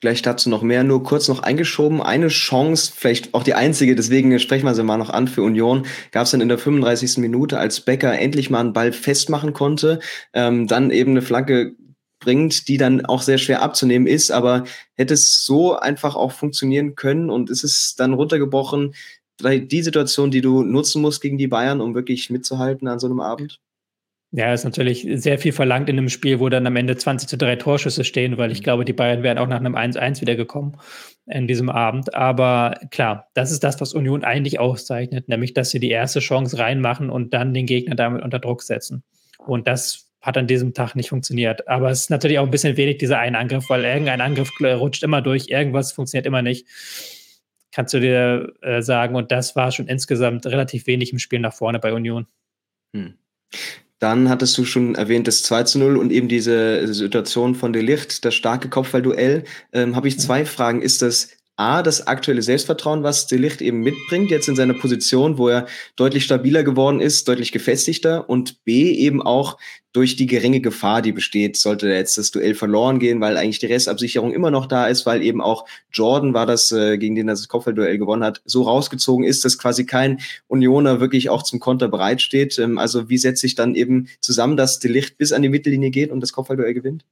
[0.00, 2.00] Gleich dazu noch mehr, nur kurz noch eingeschoben.
[2.00, 5.86] Eine Chance, vielleicht auch die einzige, deswegen sprechen wir sie mal noch an für Union,
[6.10, 7.18] gab es dann in der 35.
[7.18, 10.00] Minute, als Becker endlich mal einen Ball festmachen konnte,
[10.32, 11.74] ähm, dann eben eine Flanke
[12.18, 14.64] bringt, die dann auch sehr schwer abzunehmen ist, aber
[14.96, 18.94] hätte es so einfach auch funktionieren können und ist es dann runtergebrochen,
[19.42, 23.20] die Situation, die du nutzen musst gegen die Bayern, um wirklich mitzuhalten an so einem
[23.20, 23.60] Abend?
[24.32, 27.36] Ja, ist natürlich sehr viel verlangt in einem Spiel, wo dann am Ende 20 zu
[27.36, 28.64] 3 Torschüsse stehen, weil ich mhm.
[28.64, 30.76] glaube, die Bayern wären auch nach einem 1-1 wiedergekommen
[31.26, 32.14] in diesem Abend.
[32.14, 36.58] Aber klar, das ist das, was Union eigentlich auszeichnet, nämlich, dass sie die erste Chance
[36.58, 39.02] reinmachen und dann den Gegner damit unter Druck setzen.
[39.38, 41.66] Und das hat an diesem Tag nicht funktioniert.
[41.66, 45.02] Aber es ist natürlich auch ein bisschen wenig, dieser eine Angriff, weil irgendein Angriff rutscht
[45.02, 46.68] immer durch, irgendwas funktioniert immer nicht.
[47.72, 49.16] Kannst du dir äh, sagen.
[49.16, 52.26] Und das war schon insgesamt relativ wenig im Spiel nach vorne bei Union.
[52.94, 53.14] Hm.
[54.00, 57.82] Dann hattest du schon erwähnt das 2 zu 0 und eben diese Situation von De
[57.82, 59.44] Licht, das starke Kopfballduell.
[59.72, 60.82] Ähm, Habe ich zwei Fragen.
[60.82, 61.28] Ist das
[61.60, 66.24] A, das aktuelle Selbstvertrauen, was Delicht eben mitbringt, jetzt in seiner Position, wo er deutlich
[66.24, 69.58] stabiler geworden ist, deutlich gefestigter und B, eben auch
[69.92, 73.66] durch die geringe Gefahr, die besteht, sollte jetzt das Duell verloren gehen, weil eigentlich die
[73.66, 77.46] Restabsicherung immer noch da ist, weil eben auch Jordan war das, äh, gegen den das
[77.48, 82.58] Kopfballduell gewonnen hat, so rausgezogen ist, dass quasi kein Unioner wirklich auch zum Konter bereitsteht.
[82.58, 86.10] Ähm, also wie setzt sich dann eben zusammen, dass Delicht bis an die Mittellinie geht
[86.10, 87.04] und das Kopfballduell gewinnt?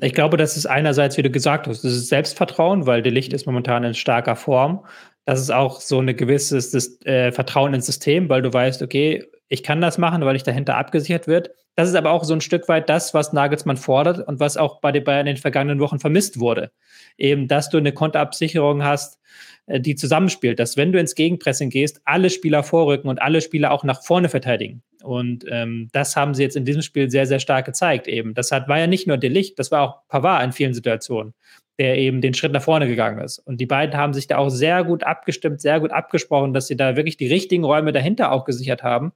[0.00, 3.46] Ich glaube, das ist einerseits, wie du gesagt hast, das ist Selbstvertrauen, weil Delicht ist
[3.46, 4.84] momentan in starker Form.
[5.26, 9.62] Das ist auch so ein gewisses äh, Vertrauen ins System, weil du weißt, okay, ich
[9.62, 11.50] kann das machen, weil ich dahinter abgesichert wird.
[11.74, 14.80] Das ist aber auch so ein Stück weit das, was Nagelsmann fordert und was auch
[14.80, 16.72] bei den Bayern in den vergangenen Wochen vermisst wurde.
[17.18, 19.20] Eben, dass du eine Konterabsicherung hast,
[19.66, 23.72] äh, die zusammenspielt, dass wenn du ins Gegenpressing gehst, alle Spieler vorrücken und alle Spieler
[23.72, 24.82] auch nach vorne verteidigen.
[25.02, 28.32] Und ähm, das haben sie jetzt in diesem Spiel sehr, sehr stark gezeigt eben.
[28.32, 31.34] Das hat, war ja nicht nur Delicht, das war auch Pavard in vielen Situationen
[31.78, 33.38] der eben den Schritt nach vorne gegangen ist.
[33.38, 36.76] Und die beiden haben sich da auch sehr gut abgestimmt, sehr gut abgesprochen, dass sie
[36.76, 39.12] da wirklich die richtigen Räume dahinter auch gesichert haben.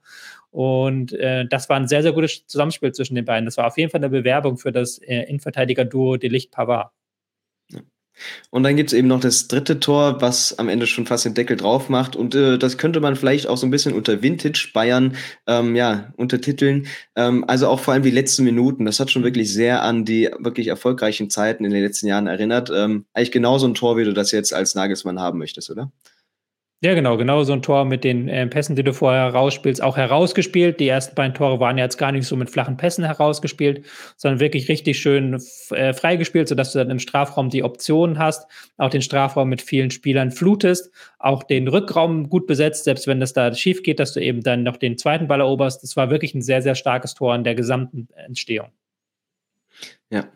[0.50, 3.44] Und äh, das war ein sehr, sehr gutes Zusammenspiel zwischen den beiden.
[3.44, 6.90] Das war auf jeden Fall eine Bewerbung für das äh, Innenverteidiger-Duo Delicht-Pavard.
[8.50, 11.34] Und dann gibt es eben noch das dritte Tor, was am Ende schon fast den
[11.34, 12.16] Deckel drauf macht.
[12.16, 16.12] Und äh, das könnte man vielleicht auch so ein bisschen unter Vintage Bayern ähm, ja,
[16.16, 16.86] untertiteln.
[17.14, 18.84] Ähm, also auch vor allem die letzten Minuten.
[18.84, 22.70] Das hat schon wirklich sehr an die wirklich erfolgreichen Zeiten in den letzten Jahren erinnert.
[22.74, 25.90] Ähm, eigentlich genauso ein Tor, wie du das jetzt als Nagelsmann haben möchtest, oder?
[26.82, 29.96] Ja, genau, genau so ein Tor mit den äh, Pässen, die du vorher herausspielst, auch
[29.96, 30.78] herausgespielt.
[30.78, 33.86] Die ersten beiden Tore waren jetzt gar nicht so mit flachen Pässen herausgespielt,
[34.18, 38.90] sondern wirklich richtig schön äh, freigespielt, sodass du dann im Strafraum die Optionen hast, auch
[38.90, 43.54] den Strafraum mit vielen Spielern flutest, auch den Rückraum gut besetzt, selbst wenn das da
[43.54, 45.82] schief geht, dass du eben dann noch den zweiten Ball eroberst.
[45.82, 48.68] Das war wirklich ein sehr, sehr starkes Tor in der gesamten Entstehung.
[50.10, 50.28] Ja,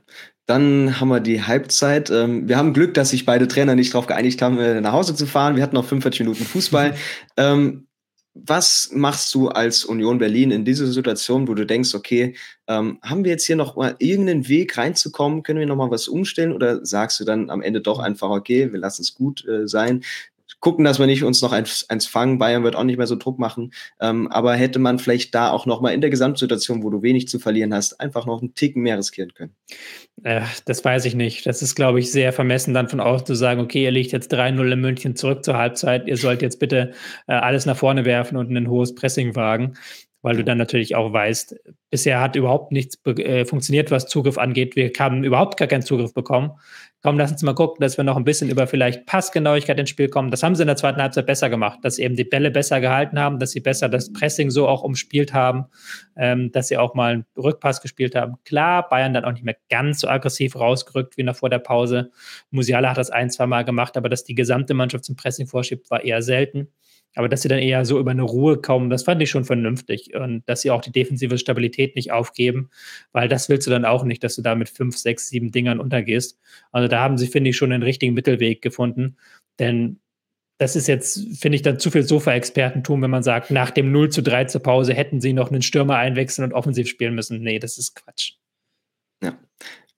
[0.47, 2.11] dann haben wir die Halbzeit.
[2.11, 5.15] Ähm, wir haben Glück, dass sich beide Trainer nicht darauf geeinigt haben, äh, nach Hause
[5.15, 5.57] zu fahren.
[5.57, 6.95] Wir hatten noch 45 Minuten Fußball.
[7.37, 7.87] ähm,
[8.35, 12.37] was machst du als Union Berlin in dieser Situation, wo du denkst, okay,
[12.69, 15.43] ähm, haben wir jetzt hier noch mal irgendeinen Weg reinzukommen?
[15.43, 16.53] Können wir noch mal was umstellen?
[16.53, 20.03] Oder sagst du dann am Ende doch einfach, okay, wir lassen es gut äh, sein?
[20.61, 22.39] Gucken, dass wir nicht uns noch eins, eins fangen.
[22.39, 23.73] Bayern wird auch nicht mehr so Druck machen.
[24.01, 27.29] Ähm, aber hätte man vielleicht da auch noch mal in der Gesamtsituation, wo du wenig
[27.29, 29.57] zu verlieren hast, einfach noch einen Ticken mehr riskieren können?
[30.23, 31.47] Äh, das weiß ich nicht.
[31.47, 34.33] Das ist, glaube ich, sehr vermessen, dann von außen zu sagen, okay, ihr liegt jetzt
[34.33, 36.07] 3-0 in München zurück zur Halbzeit.
[36.07, 36.93] Ihr sollt jetzt bitte
[37.27, 39.75] äh, alles nach vorne werfen und ein hohes Pressing wagen
[40.23, 41.57] weil du dann natürlich auch weißt,
[41.91, 44.77] bisher hat überhaupt nichts äh, funktioniert, was Zugriff angeht.
[44.77, 46.53] Wir haben überhaupt gar keinen Zugriff bekommen.
[47.03, 50.11] Komm, lass uns mal gucken, dass wir noch ein bisschen über vielleicht Passgenauigkeit ins Spiel
[50.11, 50.31] kommen.
[50.31, 52.79] Das haben sie in der zweiten Halbzeit besser gemacht, dass sie eben die Bälle besser
[52.83, 55.65] gehalten haben, dass sie besser das Pressing so auch umspielt haben,
[56.15, 58.35] ähm, dass sie auch mal einen Rückpass gespielt haben.
[58.45, 62.11] Klar, Bayern dann auch nicht mehr ganz so aggressiv rausgerückt wie noch vor der Pause.
[62.51, 65.91] Musiala hat das ein, zwei Mal gemacht, aber dass die gesamte Mannschaft zum Pressing vorschiebt,
[65.91, 66.69] war eher selten.
[67.15, 70.15] Aber dass sie dann eher so über eine Ruhe kommen, das fand ich schon vernünftig.
[70.15, 72.71] Und dass sie auch die defensive Stabilität nicht aufgeben,
[73.13, 75.81] weil das willst du dann auch nicht, dass du da mit fünf, sechs, sieben Dingern
[75.81, 76.39] untergehst.
[76.73, 79.17] Also da haben sie, finde ich, schon den richtigen Mittelweg gefunden.
[79.59, 80.01] Denn
[80.59, 84.11] das ist jetzt, finde ich, dann zu viel Sofa-Expertentum, wenn man sagt, nach dem 0
[84.11, 87.41] zu 3 zur Pause hätten sie noch einen Stürmer einwechseln und offensiv spielen müssen.
[87.41, 88.35] Nee, das ist Quatsch.
[89.23, 89.39] Ja.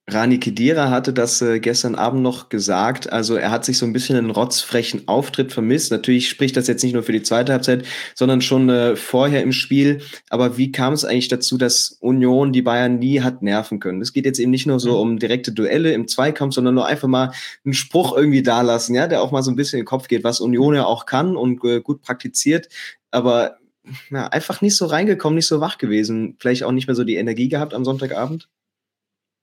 [0.05, 3.13] Rani Kedira hatte das äh, gestern Abend noch gesagt.
[3.13, 5.91] Also er hat sich so ein bisschen einen rotzfrechen Auftritt vermisst.
[5.91, 9.53] Natürlich spricht das jetzt nicht nur für die zweite Halbzeit, sondern schon äh, vorher im
[9.53, 10.01] Spiel.
[10.29, 14.01] Aber wie kam es eigentlich dazu, dass Union die Bayern nie hat nerven können?
[14.01, 14.99] Es geht jetzt eben nicht nur so mhm.
[15.11, 17.31] um direkte Duelle im Zweikampf, sondern nur einfach mal
[17.63, 20.25] einen Spruch irgendwie dalassen, ja, der auch mal so ein bisschen in den Kopf geht,
[20.25, 22.67] was Union ja auch kann und äh, gut praktiziert.
[23.09, 23.55] Aber
[24.11, 26.35] ja, einfach nicht so reingekommen, nicht so wach gewesen.
[26.39, 28.49] Vielleicht auch nicht mehr so die Energie gehabt am Sonntagabend.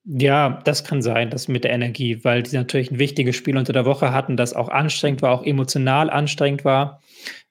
[0.05, 3.75] Ja, das kann sein, das mit der Energie, weil die natürlich ein wichtiges Spiel unter
[3.75, 7.03] der Woche hatten, das auch anstrengend war, auch emotional anstrengend war.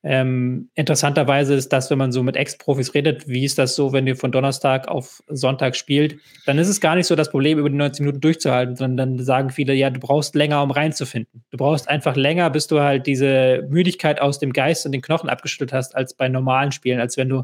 [0.02, 4.08] Ähm, interessanterweise ist das, wenn man so mit Ex-Profis redet, wie ist das so, wenn
[4.08, 7.70] ihr von Donnerstag auf Sonntag spielt, dann ist es gar nicht so das Problem, über
[7.70, 11.44] die 90 Minuten durchzuhalten, sondern dann sagen viele, ja, du brauchst länger, um reinzufinden.
[11.52, 15.30] Du brauchst einfach länger, bis du halt diese Müdigkeit aus dem Geist und den Knochen
[15.30, 17.44] abgeschüttelt hast, als bei normalen Spielen, als wenn du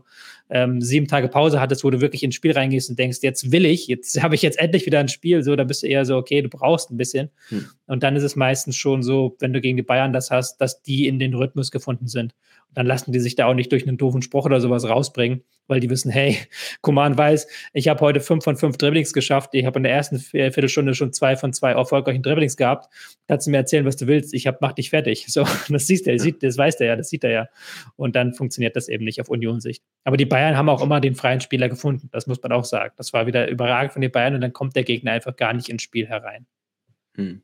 [0.49, 3.65] ähm, sieben Tage Pause hattest, wo du wirklich ins Spiel reingehst und denkst, jetzt will
[3.65, 6.15] ich, jetzt habe ich jetzt endlich wieder ein Spiel, so, da bist du eher so,
[6.15, 7.31] okay, du brauchst ein bisschen.
[7.49, 7.65] Hm.
[7.87, 10.81] Und dann ist es meistens schon so, wenn du gegen die Bayern das hast, dass
[10.81, 12.33] die in den Rhythmus gefunden sind.
[12.75, 15.79] Dann lassen die sich da auch nicht durch einen doofen Spruch oder sowas rausbringen, weil
[15.79, 16.37] die wissen, hey,
[16.81, 19.51] Kuman weiß, ich habe heute fünf von fünf Dribblings geschafft.
[19.53, 22.93] Ich habe in der ersten Viertelstunde schon zwei von zwei erfolgreichen Dribblings gehabt.
[23.27, 24.33] Kannst du mir erzählen, was du willst?
[24.33, 25.25] Ich hab, mach dich fertig.
[25.35, 27.47] So, das siehst du, sieht, das weiß der ja, das sieht er ja.
[27.97, 29.83] Und dann funktioniert das eben nicht auf Union-Sicht.
[30.05, 32.09] Aber die Bayern haben auch immer den freien Spieler gefunden.
[32.13, 32.93] Das muss man auch sagen.
[32.95, 35.67] Das war wieder überragend von den Bayern und dann kommt der Gegner einfach gar nicht
[35.67, 36.45] ins Spiel herein.
[37.15, 37.41] Hm.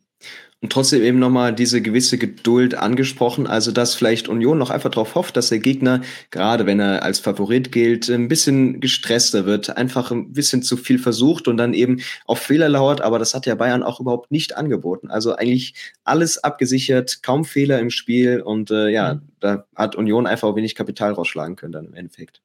[0.63, 5.15] Und trotzdem eben nochmal diese gewisse Geduld angesprochen, also dass vielleicht Union noch einfach darauf
[5.15, 10.11] hofft, dass der Gegner, gerade wenn er als Favorit gilt, ein bisschen gestresster wird, einfach
[10.11, 13.55] ein bisschen zu viel versucht und dann eben auf Fehler lauert, aber das hat ja
[13.55, 15.09] Bayern auch überhaupt nicht angeboten.
[15.09, 19.21] Also eigentlich alles abgesichert, kaum Fehler im Spiel und äh, ja, mhm.
[19.39, 22.43] da hat Union einfach wenig Kapital rausschlagen können dann im Endeffekt.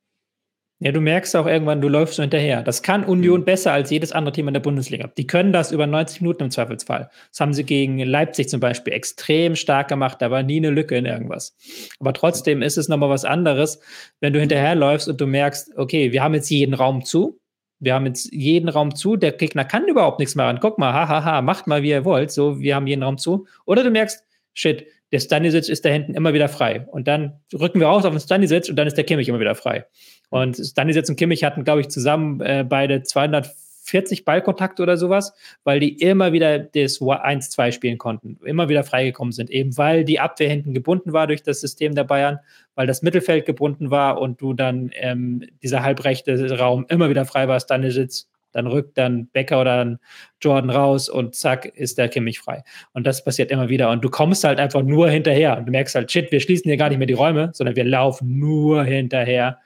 [0.79, 2.63] Ja, du merkst auch irgendwann, du läufst so hinterher.
[2.63, 3.45] Das kann Union mhm.
[3.47, 5.11] besser als jedes andere Team in der Bundesliga.
[5.17, 7.09] Die können das über 90 Minuten im Zweifelsfall.
[7.31, 10.21] Das haben sie gegen Leipzig zum Beispiel extrem stark gemacht.
[10.21, 11.57] Da war nie eine Lücke in irgendwas.
[11.99, 13.81] Aber trotzdem ist es nochmal was anderes,
[14.21, 17.41] wenn du hinterherläufst und du merkst, okay, wir haben jetzt jeden Raum zu.
[17.79, 19.17] Wir haben jetzt jeden Raum zu.
[19.17, 20.61] Der Gegner kann überhaupt nichts mehr ran.
[20.61, 22.31] Guck mal, hahaha, ha, ha, macht mal, wie ihr wollt.
[22.31, 23.47] So, wir haben jeden Raum zu.
[23.65, 26.87] Oder du merkst, shit, der Stanisic ist da hinten immer wieder frei.
[26.91, 29.55] Und dann rücken wir raus auf den Stanisic und dann ist der Kimmich immer wieder
[29.55, 29.87] frei.
[30.29, 35.35] Und Stanisic und Kimmich hatten, glaube ich, zusammen äh, beide 240 Ballkontakte oder sowas,
[35.65, 40.21] weil die immer wieder das 1-2 spielen konnten, immer wieder freigekommen sind, eben weil die
[40.21, 42.41] Abwehr hinten gebunden war durch das System der Bayern,
[42.75, 47.47] weil das Mittelfeld gebunden war und du dann ähm, dieser halbrechte Raum immer wieder frei
[47.49, 49.99] war, Stanisic dann rückt dann Becker oder dann
[50.41, 52.65] Jordan raus und zack, ist der Kimmich frei.
[52.95, 53.91] Und das passiert immer wieder.
[53.91, 55.59] Und du kommst halt einfach nur hinterher.
[55.59, 57.85] Und du merkst halt, shit, wir schließen hier gar nicht mehr die Räume, sondern wir
[57.85, 59.59] laufen nur hinterher.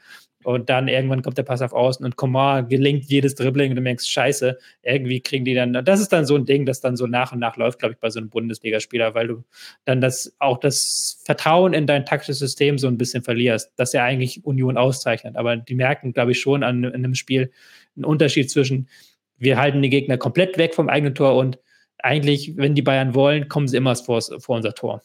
[0.42, 3.83] Und dann irgendwann kommt der Pass auf Außen und Komar gelingt jedes Dribbling und du
[3.83, 7.07] merkst, scheiße, irgendwie kriegen die dann, das ist dann so ein Ding, das dann so
[7.07, 9.44] nach und nach läuft, glaube ich, bei so einem Bundesligaspieler, weil du
[9.85, 14.03] dann das, auch das Vertrauen in dein taktisches System so ein bisschen verlierst, das ja
[14.05, 15.37] eigentlich Union auszeichnet.
[15.37, 17.53] Aber die merken, glaube ich, schon an, in einem Spiel
[17.96, 18.88] einen Unterschied zwischen,
[19.37, 21.59] wir halten die Gegner komplett weg vom eigenen Tor und
[21.98, 25.03] eigentlich, wenn die Bayern wollen, kommen sie immer vor, vor unser Tor.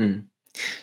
[0.00, 0.30] Hm.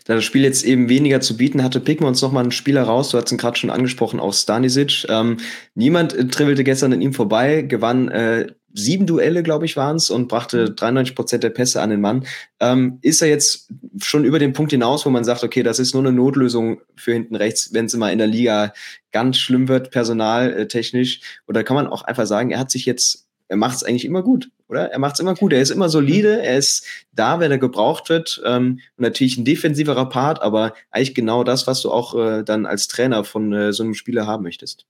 [0.05, 2.83] Da das Spiel jetzt eben weniger zu bieten hatte, picken wir uns nochmal einen Spieler
[2.83, 3.09] raus.
[3.09, 5.05] Du hast ihn gerade schon angesprochen, auch Stanisic.
[5.09, 5.37] Ähm,
[5.73, 10.09] niemand äh, trivelte gestern an ihm vorbei, gewann äh, sieben Duelle, glaube ich, waren es
[10.09, 11.15] und brachte 93 mhm.
[11.15, 12.25] Prozent der Pässe an den Mann.
[12.59, 13.69] Ähm, ist er jetzt
[14.01, 17.13] schon über den Punkt hinaus, wo man sagt, okay, das ist nur eine Notlösung für
[17.13, 18.73] hinten rechts, wenn es immer in der Liga
[19.11, 21.21] ganz schlimm wird, personaltechnisch?
[21.47, 24.23] Oder kann man auch einfach sagen, er hat sich jetzt er macht es eigentlich immer
[24.23, 24.91] gut, oder?
[24.91, 25.53] Er macht es immer gut.
[25.53, 28.41] Er ist immer solide, er ist da, wenn er gebraucht wird.
[28.45, 32.87] Ähm, natürlich ein defensiverer Part, aber eigentlich genau das, was du auch äh, dann als
[32.87, 34.85] Trainer von äh, so einem Spieler haben möchtest.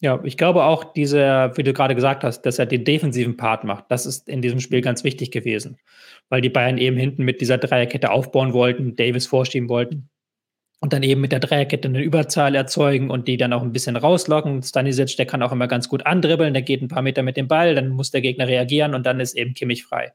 [0.00, 3.62] Ja, ich glaube auch, dieser, wie du gerade gesagt hast, dass er den defensiven Part
[3.62, 5.78] macht, das ist in diesem Spiel ganz wichtig gewesen,
[6.28, 10.10] weil die Bayern eben hinten mit dieser Dreierkette aufbauen wollten, Davis vorschieben wollten
[10.82, 13.94] und dann eben mit der Dreierkette eine Überzahl erzeugen und die dann auch ein bisschen
[13.94, 14.64] rauslocken.
[14.64, 17.46] Stanisic, der kann auch immer ganz gut andribbeln, der geht ein paar Meter mit dem
[17.46, 20.12] Ball, dann muss der Gegner reagieren und dann ist eben Kimmich frei.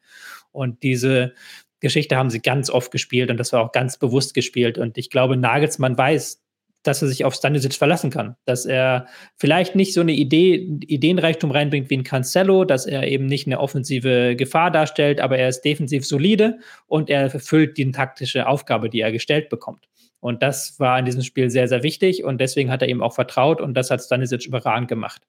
[0.51, 1.33] Und diese
[1.79, 4.77] Geschichte haben sie ganz oft gespielt und das war auch ganz bewusst gespielt.
[4.77, 6.43] Und ich glaube, Nagelsmann weiß,
[6.87, 8.35] dass er sich auf Stanisic verlassen kann.
[8.45, 13.25] Dass er vielleicht nicht so eine Idee, Ideenreichtum reinbringt wie ein Cancelo, dass er eben
[13.25, 18.47] nicht eine offensive Gefahr darstellt, aber er ist defensiv solide und er erfüllt die taktische
[18.47, 19.87] Aufgabe, die er gestellt bekommt.
[20.19, 23.13] Und das war in diesem Spiel sehr, sehr wichtig und deswegen hat er ihm auch
[23.13, 25.21] vertraut und das hat Stanisic überragend gemacht.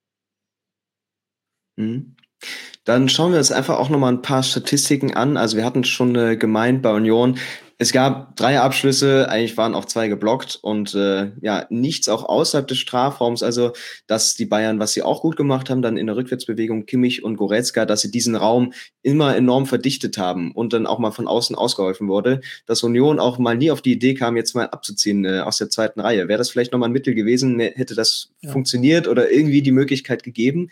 [1.77, 2.17] Mhm.
[2.85, 5.37] Dann schauen wir uns einfach auch nochmal ein paar Statistiken an.
[5.37, 7.39] Also wir hatten schon äh, gemeint bei Union,
[7.81, 12.67] es gab drei Abschlüsse, eigentlich waren auch zwei geblockt und äh, ja, nichts auch außerhalb
[12.67, 13.45] des Strafraums.
[13.45, 13.73] Also,
[14.09, 17.37] dass die Bayern, was sie auch gut gemacht haben, dann in der Rückwärtsbewegung Kimmich und
[17.37, 18.73] Goretzka, dass sie diesen Raum
[19.03, 23.39] immer enorm verdichtet haben und dann auch mal von außen ausgeholfen wurde, dass Union auch
[23.39, 26.27] mal nie auf die Idee kam, jetzt mal abzuziehen äh, aus der zweiten Reihe.
[26.27, 28.51] Wäre das vielleicht nochmal ein Mittel gewesen, hätte das ja.
[28.51, 30.69] funktioniert oder irgendwie die Möglichkeit gegeben?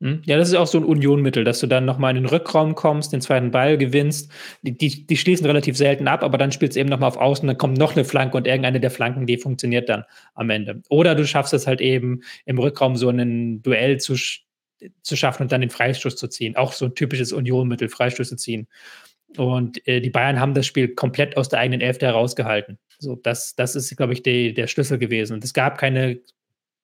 [0.00, 0.22] Hm?
[0.24, 3.12] Ja, das ist auch so ein Unionmittel, dass du dann nochmal in den Rückraum kommst,
[3.12, 4.30] den zweiten Ball gewinnst.
[4.62, 7.46] Die, die, die schließen relativ selten ab, aber dann spielst du eben nochmal auf Außen,
[7.46, 10.04] dann kommt noch eine Flanke und irgendeine der Flanken, die funktioniert dann
[10.34, 10.82] am Ende.
[10.88, 14.16] Oder du schaffst es halt eben im Rückraum so ein Duell zu,
[15.02, 16.56] zu schaffen und dann den Freistoß zu ziehen.
[16.56, 18.66] Auch so ein typisches Unionmittel, Freistöße ziehen.
[19.36, 22.78] Und äh, die Bayern haben das Spiel komplett aus der eigenen Elfte herausgehalten.
[22.98, 25.34] So, das, das ist, glaube ich, die, der Schlüssel gewesen.
[25.34, 26.20] Und es gab keine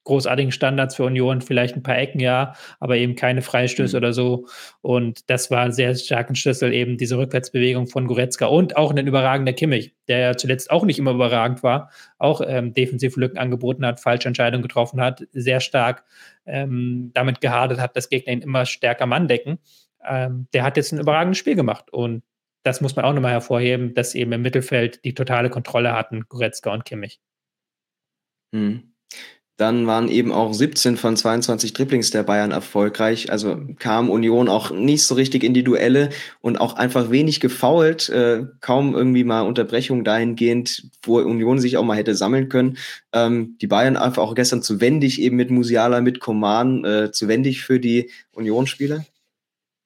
[0.05, 3.99] großartigen Standards für Union, vielleicht ein paar Ecken, ja, aber eben keine Freistöße mhm.
[3.99, 4.47] oder so.
[4.81, 9.07] Und das war ein sehr starken Schlüssel, eben diese Rückwärtsbewegung von Goretzka und auch ein
[9.07, 13.85] überragender Kimmich, der ja zuletzt auch nicht immer überragend war, auch ähm, defensive Lücken angeboten
[13.85, 16.05] hat, falsche Entscheidungen getroffen hat, sehr stark
[16.47, 19.59] ähm, damit gehadet hat, dass Gegner ihn immer stärker Mann decken.
[20.07, 22.23] Ähm, der hat jetzt ein überragendes Spiel gemacht und
[22.63, 26.73] das muss man auch nochmal hervorheben, dass eben im Mittelfeld die totale Kontrolle hatten, Goretzka
[26.73, 27.21] und Kimmich.
[28.53, 28.95] Mhm.
[29.61, 33.31] Dann waren eben auch 17 von 22 Dribblings der Bayern erfolgreich.
[33.31, 36.09] Also kam Union auch nicht so richtig in die Duelle
[36.41, 38.09] und auch einfach wenig gefault.
[38.09, 42.79] Äh, kaum irgendwie mal Unterbrechung dahingehend, wo Union sich auch mal hätte sammeln können.
[43.13, 47.29] Ähm, die Bayern einfach auch gestern zu wendig eben mit Musiala, mit Koman, äh, zu
[47.29, 49.05] wendig für die Union-Spieler.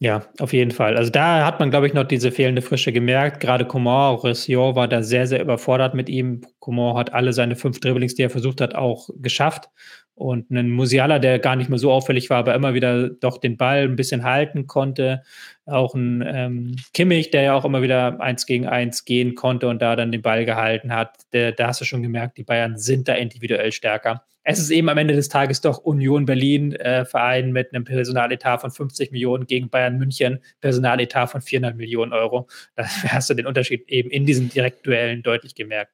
[0.00, 0.96] Ja, auf jeden Fall.
[0.96, 3.40] Also da hat man, glaube ich, noch diese fehlende Frische gemerkt.
[3.40, 6.42] Gerade Coman, Roussillon war da sehr, sehr überfordert mit ihm.
[6.58, 9.70] Coman hat alle seine fünf Dribblings, die er versucht hat, auch geschafft.
[10.16, 13.56] Und ein Musiala, der gar nicht mehr so auffällig war, aber immer wieder doch den
[13.56, 15.22] Ball ein bisschen halten konnte.
[15.64, 19.80] Auch ein ähm, Kimmich, der ja auch immer wieder eins gegen eins gehen konnte und
[19.80, 21.16] da dann den Ball gehalten hat.
[21.32, 24.88] Der, da hast du schon gemerkt, die Bayern sind da individuell stärker es ist eben
[24.90, 29.46] am Ende des Tages doch Union Berlin, äh, Verein mit einem Personaletat von 50 Millionen
[29.46, 32.46] gegen Bayern München, Personaletat von 400 Millionen Euro.
[32.76, 35.92] Da hast du den Unterschied eben in diesen Direktduellen deutlich gemerkt.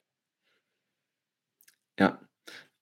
[1.98, 2.18] Ja,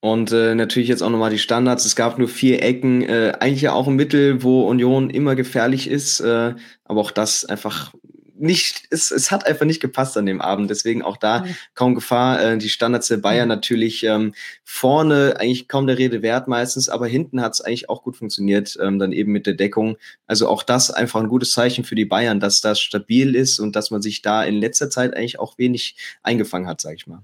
[0.00, 1.84] und äh, natürlich jetzt auch nochmal die Standards.
[1.84, 3.02] Es gab nur vier Ecken.
[3.02, 6.20] Äh, eigentlich ja auch ein Mittel, wo Union immer gefährlich ist.
[6.20, 6.54] Äh,
[6.84, 7.92] aber auch das einfach
[8.40, 10.70] nicht, es, es hat einfach nicht gepasst an dem Abend.
[10.70, 11.56] Deswegen auch da mhm.
[11.74, 12.42] kaum Gefahr.
[12.42, 17.06] Äh, die Standards der Bayern natürlich ähm, vorne eigentlich kaum der Rede wert meistens, aber
[17.06, 19.96] hinten hat es eigentlich auch gut funktioniert, ähm, dann eben mit der Deckung.
[20.26, 23.76] Also auch das einfach ein gutes Zeichen für die Bayern, dass das stabil ist und
[23.76, 27.22] dass man sich da in letzter Zeit eigentlich auch wenig eingefangen hat, sag ich mal.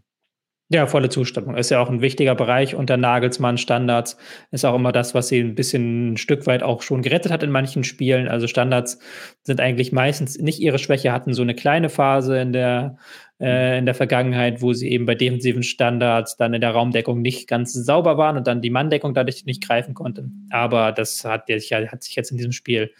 [0.70, 1.56] Ja, volle Zustimmung.
[1.56, 4.16] Ist ja auch ein wichtiger Bereich unter Nagelsmann Standards.
[4.50, 7.42] Ist auch immer das, was sie ein bisschen ein Stück weit auch schon gerettet hat
[7.42, 8.28] in manchen Spielen.
[8.28, 8.98] Also Standards
[9.42, 12.96] sind eigentlich meistens nicht ihre Schwäche, hatten so eine kleine Phase in der,
[13.40, 17.46] äh, in der Vergangenheit, wo sie eben bei defensiven Standards dann in der Raumdeckung nicht
[17.46, 20.48] ganz sauber waren und dann die Manndeckung dadurch nicht greifen konnten.
[20.50, 22.90] Aber das hat, hat sich jetzt in diesem Spiel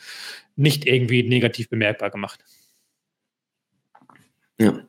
[0.55, 2.40] nicht irgendwie negativ bemerkbar gemacht.
[4.61, 4.85] Ja.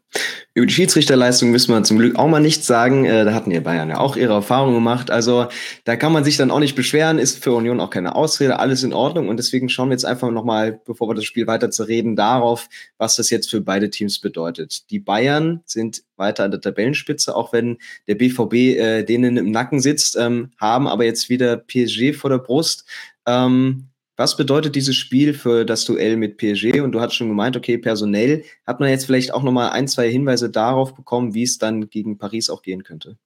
[0.57, 3.03] Über die Schiedsrichterleistung müssen wir zum Glück auch mal nichts sagen.
[3.03, 5.11] Äh, da hatten die Bayern ja auch ihre Erfahrungen gemacht.
[5.11, 5.47] Also
[5.83, 8.81] da kann man sich dann auch nicht beschweren, ist für Union auch keine Ausrede, alles
[8.81, 9.27] in Ordnung.
[9.27, 12.69] Und deswegen schauen wir jetzt einfach nochmal, bevor wir das Spiel weiter zu reden, darauf,
[12.97, 14.89] was das jetzt für beide Teams bedeutet.
[14.91, 19.81] Die Bayern sind weiter an der Tabellenspitze, auch wenn der BVB äh, denen im Nacken
[19.81, 22.85] sitzt, ähm, haben aber jetzt wieder PSG vor der Brust.
[23.27, 26.82] Ähm, was bedeutet dieses Spiel für das Duell mit PSG?
[26.82, 30.10] Und du hast schon gemeint, okay, personell hat man jetzt vielleicht auch nochmal ein, zwei
[30.10, 33.17] Hinweise darauf bekommen, wie es dann gegen Paris auch gehen könnte.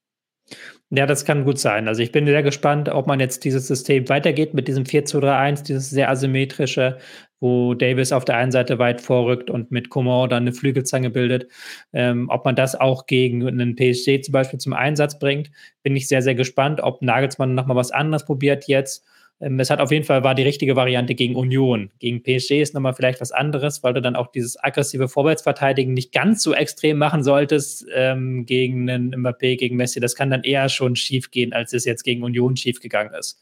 [0.89, 1.88] Ja, das kann gut sein.
[1.88, 5.91] Also ich bin sehr gespannt, ob man jetzt dieses System weitergeht mit diesem 4-2-3-1, dieses
[5.91, 6.97] sehr asymmetrische,
[7.39, 11.47] wo Davis auf der einen Seite weit vorrückt und mit Coman dann eine Flügelzange bildet.
[11.93, 15.52] Ähm, ob man das auch gegen einen PSG zum Beispiel zum Einsatz bringt,
[15.84, 19.06] bin ich sehr, sehr gespannt, ob Nagelsmann nochmal was anderes probiert jetzt
[19.39, 21.91] es hat auf jeden Fall war die richtige Variante gegen Union.
[21.99, 26.12] Gegen PSG ist nochmal vielleicht was anderes, weil du dann auch dieses aggressive Vorwärtsverteidigen nicht
[26.12, 30.02] ganz so extrem machen solltest ähm, gegen einen Mbappé, gegen Messi.
[30.02, 33.39] Das kann dann eher schon schief gehen, als es jetzt gegen Union schief gegangen ist.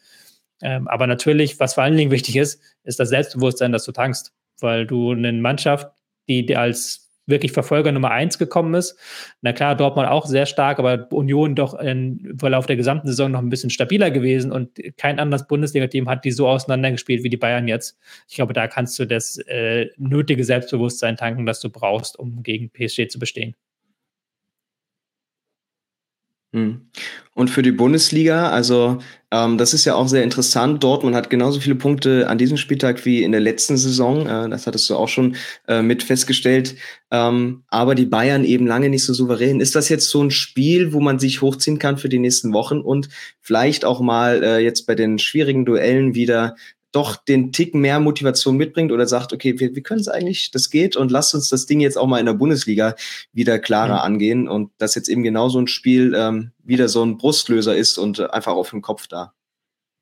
[0.61, 4.33] Ähm, aber natürlich, was vor allen Dingen wichtig ist, ist das Selbstbewusstsein, dass du tankst,
[4.59, 5.91] weil du eine Mannschaft,
[6.27, 8.97] die, die als wirklich Verfolger Nummer eins gekommen ist.
[9.41, 13.41] Na klar, Dortmund auch sehr stark, aber Union doch im Verlauf der gesamten Saison noch
[13.41, 17.67] ein bisschen stabiler gewesen und kein anderes Bundesliga-Team hat die so auseinandergespielt wie die Bayern
[17.67, 17.99] jetzt.
[18.27, 22.69] Ich glaube, da kannst du das äh, nötige Selbstbewusstsein tanken, das du brauchst, um gegen
[22.71, 23.55] PSG zu bestehen.
[26.53, 26.89] Hm.
[27.37, 28.97] Und für die Bundesliga, also
[29.29, 30.83] ähm, das ist ja auch sehr interessant.
[30.83, 34.25] Dortmund hat genauso viele Punkte an diesem Spieltag wie in der letzten Saison.
[34.25, 35.35] Äh, das hattest du auch schon
[35.67, 36.77] äh, mit festgestellt.
[37.11, 39.59] Ähm, aber die Bayern eben lange nicht so souverän.
[39.59, 42.79] Ist das jetzt so ein Spiel, wo man sich hochziehen kann für die nächsten Wochen
[42.79, 43.07] und
[43.39, 46.55] vielleicht auch mal äh, jetzt bei den schwierigen Duellen wieder
[46.91, 50.69] doch den Tick mehr Motivation mitbringt oder sagt, okay, wir, wir können es eigentlich, das
[50.69, 52.95] geht und lasst uns das Ding jetzt auch mal in der Bundesliga
[53.33, 54.13] wieder klarer mhm.
[54.13, 57.97] angehen und dass jetzt eben genau so ein Spiel ähm, wieder so ein Brustlöser ist
[57.97, 59.33] und einfach auf dem Kopf da.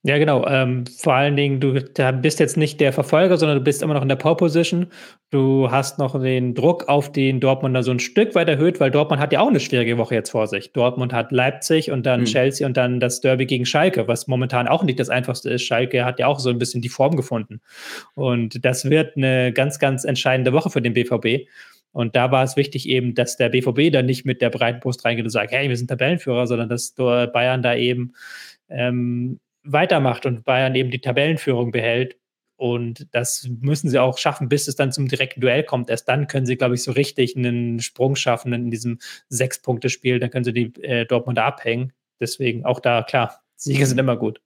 [0.07, 0.45] Ja, genau.
[0.45, 1.81] Ähm, vor allen Dingen, du
[2.21, 4.85] bist jetzt nicht der Verfolger, sondern du bist immer noch in der Pole Position.
[5.31, 9.19] Du hast noch den Druck auf den Dortmunder so ein Stück weit erhöht, weil Dortmund
[9.19, 10.73] hat ja auch eine schwierige Woche jetzt vor sich.
[10.73, 12.25] Dortmund hat Leipzig und dann mhm.
[12.25, 15.63] Chelsea und dann das Derby gegen Schalke, was momentan auch nicht das einfachste ist.
[15.63, 17.61] Schalke hat ja auch so ein bisschen die Form gefunden.
[18.13, 21.47] Und das wird eine ganz, ganz entscheidende Woche für den BVB.
[21.93, 25.03] Und da war es wichtig eben, dass der BVB da nicht mit der breiten Brust
[25.03, 28.13] reingeht und sagt, hey, wir sind Tabellenführer, sondern dass Bayern da eben
[28.69, 32.17] ähm, weitermacht und Bayern eben die Tabellenführung behält.
[32.57, 35.89] Und das müssen sie auch schaffen, bis es dann zum direkten Duell kommt.
[35.89, 40.19] Erst dann können sie, glaube ich, so richtig einen Sprung schaffen in diesem Sechs-Punkte-Spiel.
[40.19, 41.91] Dann können sie die äh, Dortmunder abhängen.
[42.19, 44.39] Deswegen auch da, klar, Siege sind immer gut.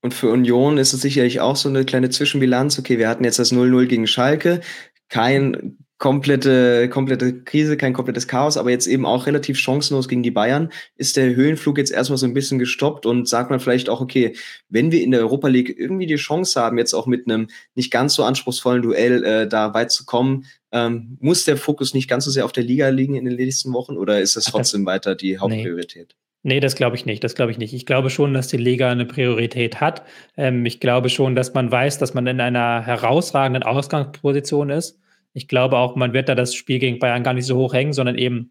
[0.00, 2.78] Und für Union ist es sicherlich auch so eine kleine Zwischenbilanz.
[2.78, 4.60] Okay, wir hatten jetzt das 0-0 gegen Schalke.
[5.08, 10.30] Kein komplette, komplette Krise, kein komplettes Chaos, aber jetzt eben auch relativ chancenlos gegen die
[10.30, 10.70] Bayern.
[10.96, 14.36] Ist der Höhenflug jetzt erstmal so ein bisschen gestoppt und sagt man vielleicht auch, okay,
[14.68, 17.90] wenn wir in der Europa League irgendwie die Chance haben, jetzt auch mit einem nicht
[17.90, 22.24] ganz so anspruchsvollen Duell äh, da weit zu kommen, ähm, muss der Fokus nicht ganz
[22.24, 25.16] so sehr auf der Liga liegen in den nächsten Wochen oder ist das trotzdem weiter
[25.16, 26.14] die Hauptpriorität?
[26.44, 27.24] Nee, das glaube ich nicht.
[27.24, 27.74] Das glaube ich nicht.
[27.74, 30.02] Ich glaube schon, dass die Liga eine Priorität hat.
[30.36, 35.00] Ähm, ich glaube schon, dass man weiß, dass man in einer herausragenden Ausgangsposition ist.
[35.38, 37.92] Ich glaube auch, man wird da das Spiel gegen Bayern gar nicht so hoch hängen,
[37.92, 38.50] sondern eben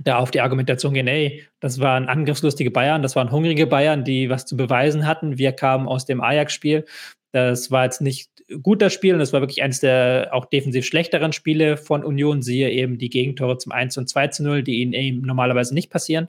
[0.00, 4.30] da auf die Argumentation gehen, ey, das waren angriffslustige Bayern, das waren hungrige Bayern, die
[4.30, 5.38] was zu beweisen hatten.
[5.38, 6.84] Wir kamen aus dem Ajax-Spiel.
[7.32, 8.30] Das war jetzt nicht
[8.62, 12.42] gut das Spiel und das war wirklich eines der auch defensiv schlechteren Spiele von Union.
[12.42, 15.90] Siehe eben die Gegentore zum 1 und 2 zu 0, die ihnen eben normalerweise nicht
[15.90, 16.28] passieren.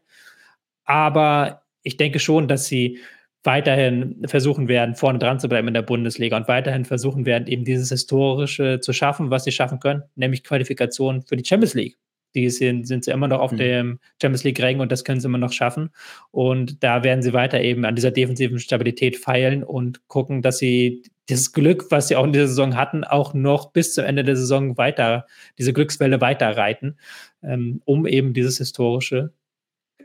[0.84, 3.00] Aber ich denke schon, dass sie
[3.46, 7.64] weiterhin versuchen werden, vorne dran zu bleiben in der Bundesliga und weiterhin versuchen werden, eben
[7.64, 11.98] dieses Historische zu schaffen, was sie schaffen können, nämlich Qualifikation für die Champions League.
[12.36, 13.58] Die sind, sind sie immer noch auf mhm.
[13.58, 15.92] dem Champions League-Rängen und das können sie immer noch schaffen.
[16.32, 21.04] Und da werden sie weiter eben an dieser defensiven Stabilität feilen und gucken, dass sie
[21.30, 24.36] dieses Glück, was sie auch in dieser Saison hatten, auch noch bis zum Ende der
[24.36, 25.26] Saison weiter,
[25.58, 27.00] diese Glückswelle weiterreiten,
[27.42, 29.34] ähm, um eben dieses historische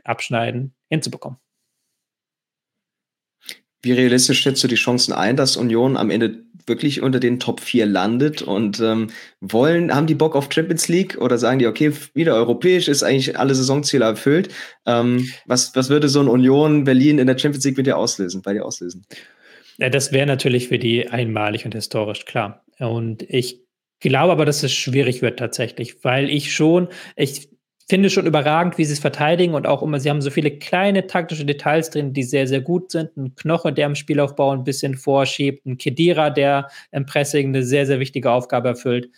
[0.03, 1.37] Abschneiden hinzubekommen.
[3.81, 7.59] Wie realistisch schätzt du die Chancen ein, dass Union am Ende wirklich unter den Top
[7.59, 9.07] 4 landet und ähm,
[9.39, 13.39] wollen, haben die Bock auf Champions League oder sagen die, okay, wieder europäisch, ist eigentlich
[13.39, 14.49] alle Saisonziele erfüllt.
[14.85, 18.41] Ähm, was, was würde so ein Union Berlin in der Champions League mit dir auslösen,
[18.41, 19.05] bei dir auslösen?
[19.77, 22.63] Ja, das wäre natürlich für die einmalig und historisch, klar.
[22.77, 23.61] Und ich
[23.99, 27.49] glaube aber, dass es schwierig wird tatsächlich, weil ich schon, ich
[27.87, 31.07] finde schon überragend, wie sie es verteidigen und auch immer, sie haben so viele kleine
[31.07, 33.15] taktische Details drin, die sehr, sehr gut sind.
[33.17, 37.85] Ein Knoche, der im Spielaufbau ein bisschen vorschiebt, ein Kedira, der im Pressing eine sehr,
[37.85, 39.09] sehr wichtige Aufgabe erfüllt.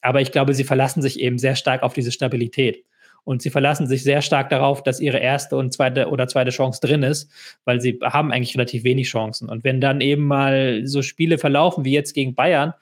[0.00, 2.84] Aber ich glaube, sie verlassen sich eben sehr stark auf diese Stabilität.
[3.24, 6.80] Und sie verlassen sich sehr stark darauf, dass ihre erste und zweite oder zweite Chance
[6.80, 7.28] drin ist,
[7.64, 9.48] weil sie haben eigentlich relativ wenig Chancen.
[9.48, 12.72] Und wenn dann eben mal so Spiele verlaufen wie jetzt gegen Bayern,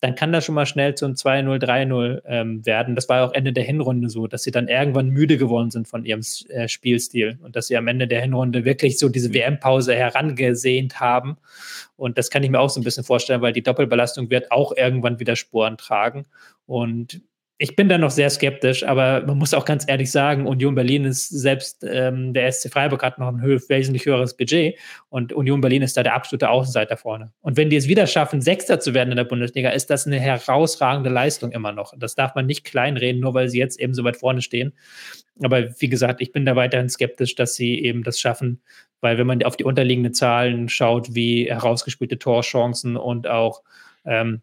[0.00, 2.94] dann kann das schon mal schnell zu einem 2-0, 3-0 ähm, werden.
[2.94, 6.06] Das war auch Ende der Hinrunde so, dass sie dann irgendwann müde geworden sind von
[6.06, 11.00] ihrem äh, Spielstil und dass sie am Ende der Hinrunde wirklich so diese WM-Pause herangesehnt
[11.00, 11.36] haben.
[11.96, 14.74] Und das kann ich mir auch so ein bisschen vorstellen, weil die Doppelbelastung wird auch
[14.74, 16.24] irgendwann wieder Sporen tragen.
[16.66, 17.20] Und
[17.62, 21.04] ich bin da noch sehr skeptisch, aber man muss auch ganz ehrlich sagen, Union Berlin
[21.04, 24.78] ist selbst, ähm, der SC Freiburg hat noch ein höf wesentlich höheres Budget
[25.10, 27.32] und Union Berlin ist da der absolute Außenseiter vorne.
[27.42, 30.18] Und wenn die es wieder schaffen, Sechster zu werden in der Bundesliga, ist das eine
[30.18, 31.92] herausragende Leistung immer noch.
[31.98, 34.72] Das darf man nicht kleinreden, nur weil sie jetzt eben so weit vorne stehen.
[35.42, 38.62] Aber wie gesagt, ich bin da weiterhin skeptisch, dass sie eben das schaffen,
[39.02, 43.62] weil wenn man auf die unterliegenden Zahlen schaut, wie herausgespielte Torchancen und auch
[44.06, 44.40] ähm,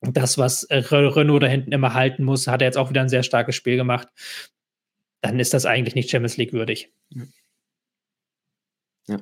[0.00, 3.22] das, was Renault da hinten immer halten muss, hat er jetzt auch wieder ein sehr
[3.22, 4.08] starkes Spiel gemacht.
[5.20, 6.90] Dann ist das eigentlich nicht Champions League würdig.
[9.06, 9.18] Ja.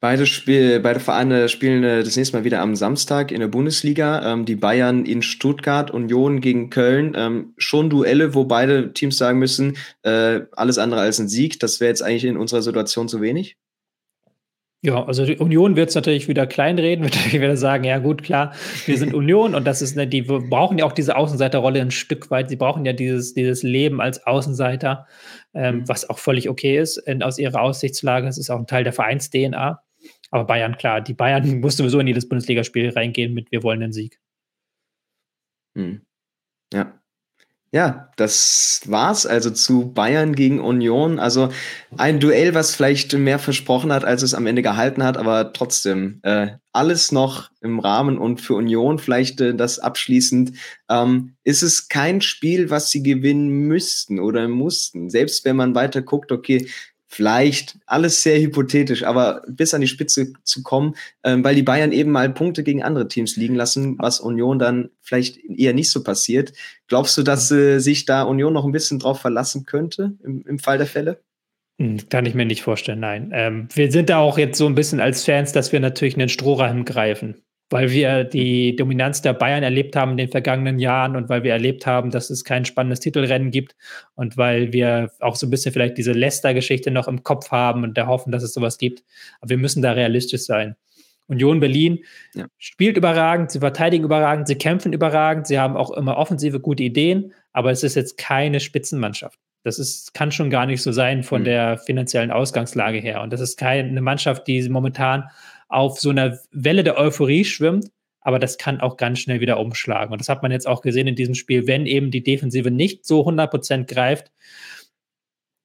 [0.00, 4.32] Beide, Spiel, beide Vereine spielen äh, das nächste Mal wieder am Samstag in der Bundesliga.
[4.32, 7.14] Ähm, die Bayern in Stuttgart, Union gegen Köln.
[7.16, 11.58] Ähm, schon Duelle, wo beide Teams sagen müssen, äh, alles andere als ein Sieg.
[11.58, 13.56] Das wäre jetzt eigentlich in unserer Situation zu wenig.
[14.84, 18.22] Ja, also die Union wird es natürlich wieder kleinreden, wird natürlich wieder sagen, ja gut,
[18.22, 18.52] klar,
[18.84, 22.30] wir sind Union und das ist, eine, die brauchen ja auch diese Außenseiterrolle ein Stück
[22.30, 22.50] weit.
[22.50, 25.06] Sie brauchen ja dieses, dieses Leben als Außenseiter,
[25.54, 25.88] ähm, mhm.
[25.88, 28.28] was auch völlig okay ist in, aus ihrer Aussichtslage.
[28.28, 29.82] Es ist auch ein Teil der Vereins-DNA.
[30.30, 33.92] Aber Bayern, klar, die Bayern muss sowieso in jedes Bundesligaspiel reingehen mit wir wollen den
[33.92, 34.20] Sieg.
[35.74, 36.02] Mhm.
[36.74, 37.00] Ja.
[37.74, 41.18] Ja, das war's also zu Bayern gegen Union.
[41.18, 41.48] Also
[41.96, 46.20] ein Duell, was vielleicht mehr versprochen hat, als es am Ende gehalten hat, aber trotzdem
[46.22, 50.52] äh, alles noch im Rahmen und für Union vielleicht äh, das abschließend.
[50.88, 55.10] Ähm, ist es kein Spiel, was sie gewinnen müssten oder mussten?
[55.10, 56.68] Selbst wenn man weiter guckt, okay,
[57.14, 61.92] vielleicht alles sehr hypothetisch, aber bis an die Spitze zu kommen, ähm, weil die Bayern
[61.92, 66.02] eben mal Punkte gegen andere Teams liegen lassen, was Union dann vielleicht eher nicht so
[66.02, 66.52] passiert.
[66.88, 70.58] Glaubst du, dass äh, sich da Union noch ein bisschen drauf verlassen könnte im, im
[70.58, 71.20] Fall der Fälle?
[71.80, 73.30] Hm, kann ich mir nicht vorstellen, nein.
[73.32, 76.28] Ähm, wir sind da auch jetzt so ein bisschen als Fans, dass wir natürlich einen
[76.28, 77.36] Strohhalm greifen
[77.74, 81.50] weil wir die Dominanz der Bayern erlebt haben in den vergangenen Jahren und weil wir
[81.50, 83.74] erlebt haben, dass es kein spannendes Titelrennen gibt
[84.14, 87.98] und weil wir auch so ein bisschen vielleicht diese Leicester-Geschichte noch im Kopf haben und
[87.98, 89.02] da hoffen, dass es sowas gibt.
[89.40, 90.76] Aber wir müssen da realistisch sein.
[91.26, 91.98] Union Berlin
[92.34, 92.46] ja.
[92.58, 97.32] spielt überragend, sie verteidigen überragend, sie kämpfen überragend, sie haben auch immer offensive gute Ideen,
[97.52, 99.40] aber es ist jetzt keine Spitzenmannschaft.
[99.64, 101.46] Das ist, kann schon gar nicht so sein von mhm.
[101.46, 103.20] der finanziellen Ausgangslage her.
[103.20, 105.24] Und das ist keine Mannschaft, die momentan
[105.74, 110.12] auf so einer Welle der Euphorie schwimmt, aber das kann auch ganz schnell wieder umschlagen.
[110.12, 111.66] Und das hat man jetzt auch gesehen in diesem Spiel.
[111.66, 114.32] Wenn eben die Defensive nicht so 100% greift,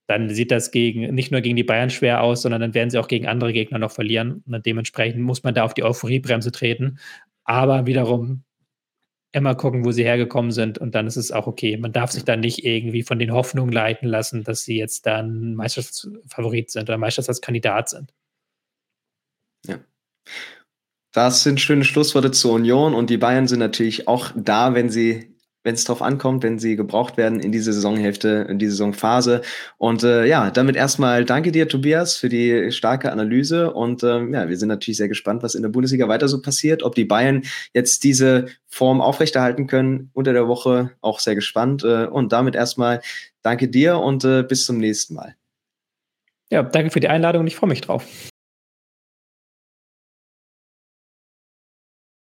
[0.07, 2.97] dann sieht das gegen, nicht nur gegen die Bayern schwer aus, sondern dann werden sie
[2.97, 4.43] auch gegen andere Gegner noch verlieren.
[4.47, 6.99] Und dementsprechend muss man da auf die Euphoriebremse treten.
[7.43, 8.43] Aber wiederum,
[9.32, 11.78] immer gucken, wo sie hergekommen sind und dann ist es auch okay.
[11.78, 15.53] Man darf sich dann nicht irgendwie von den Hoffnungen leiten lassen, dass sie jetzt dann
[15.55, 18.14] Meisterschaftsfavorit sind oder Meisterschaftskandidat sind.
[19.66, 19.80] Ja.
[21.11, 25.36] Das sind schöne Schlussworte zur Union und die Bayern sind natürlich auch da, wenn sie
[25.63, 29.41] wenn es drauf ankommt, wenn sie gebraucht werden in diese Saisonhälfte, in diese Saisonphase.
[29.77, 33.73] Und äh, ja, damit erstmal danke dir, Tobias, für die starke Analyse.
[33.73, 36.82] Und ähm, ja, wir sind natürlich sehr gespannt, was in der Bundesliga weiter so passiert.
[36.82, 41.84] Ob die Bayern jetzt diese Form aufrechterhalten können unter der Woche, auch sehr gespannt.
[41.84, 43.01] Äh, und damit erstmal
[43.41, 45.36] danke dir und äh, bis zum nächsten Mal.
[46.49, 48.05] Ja, danke für die Einladung und ich freue mich drauf.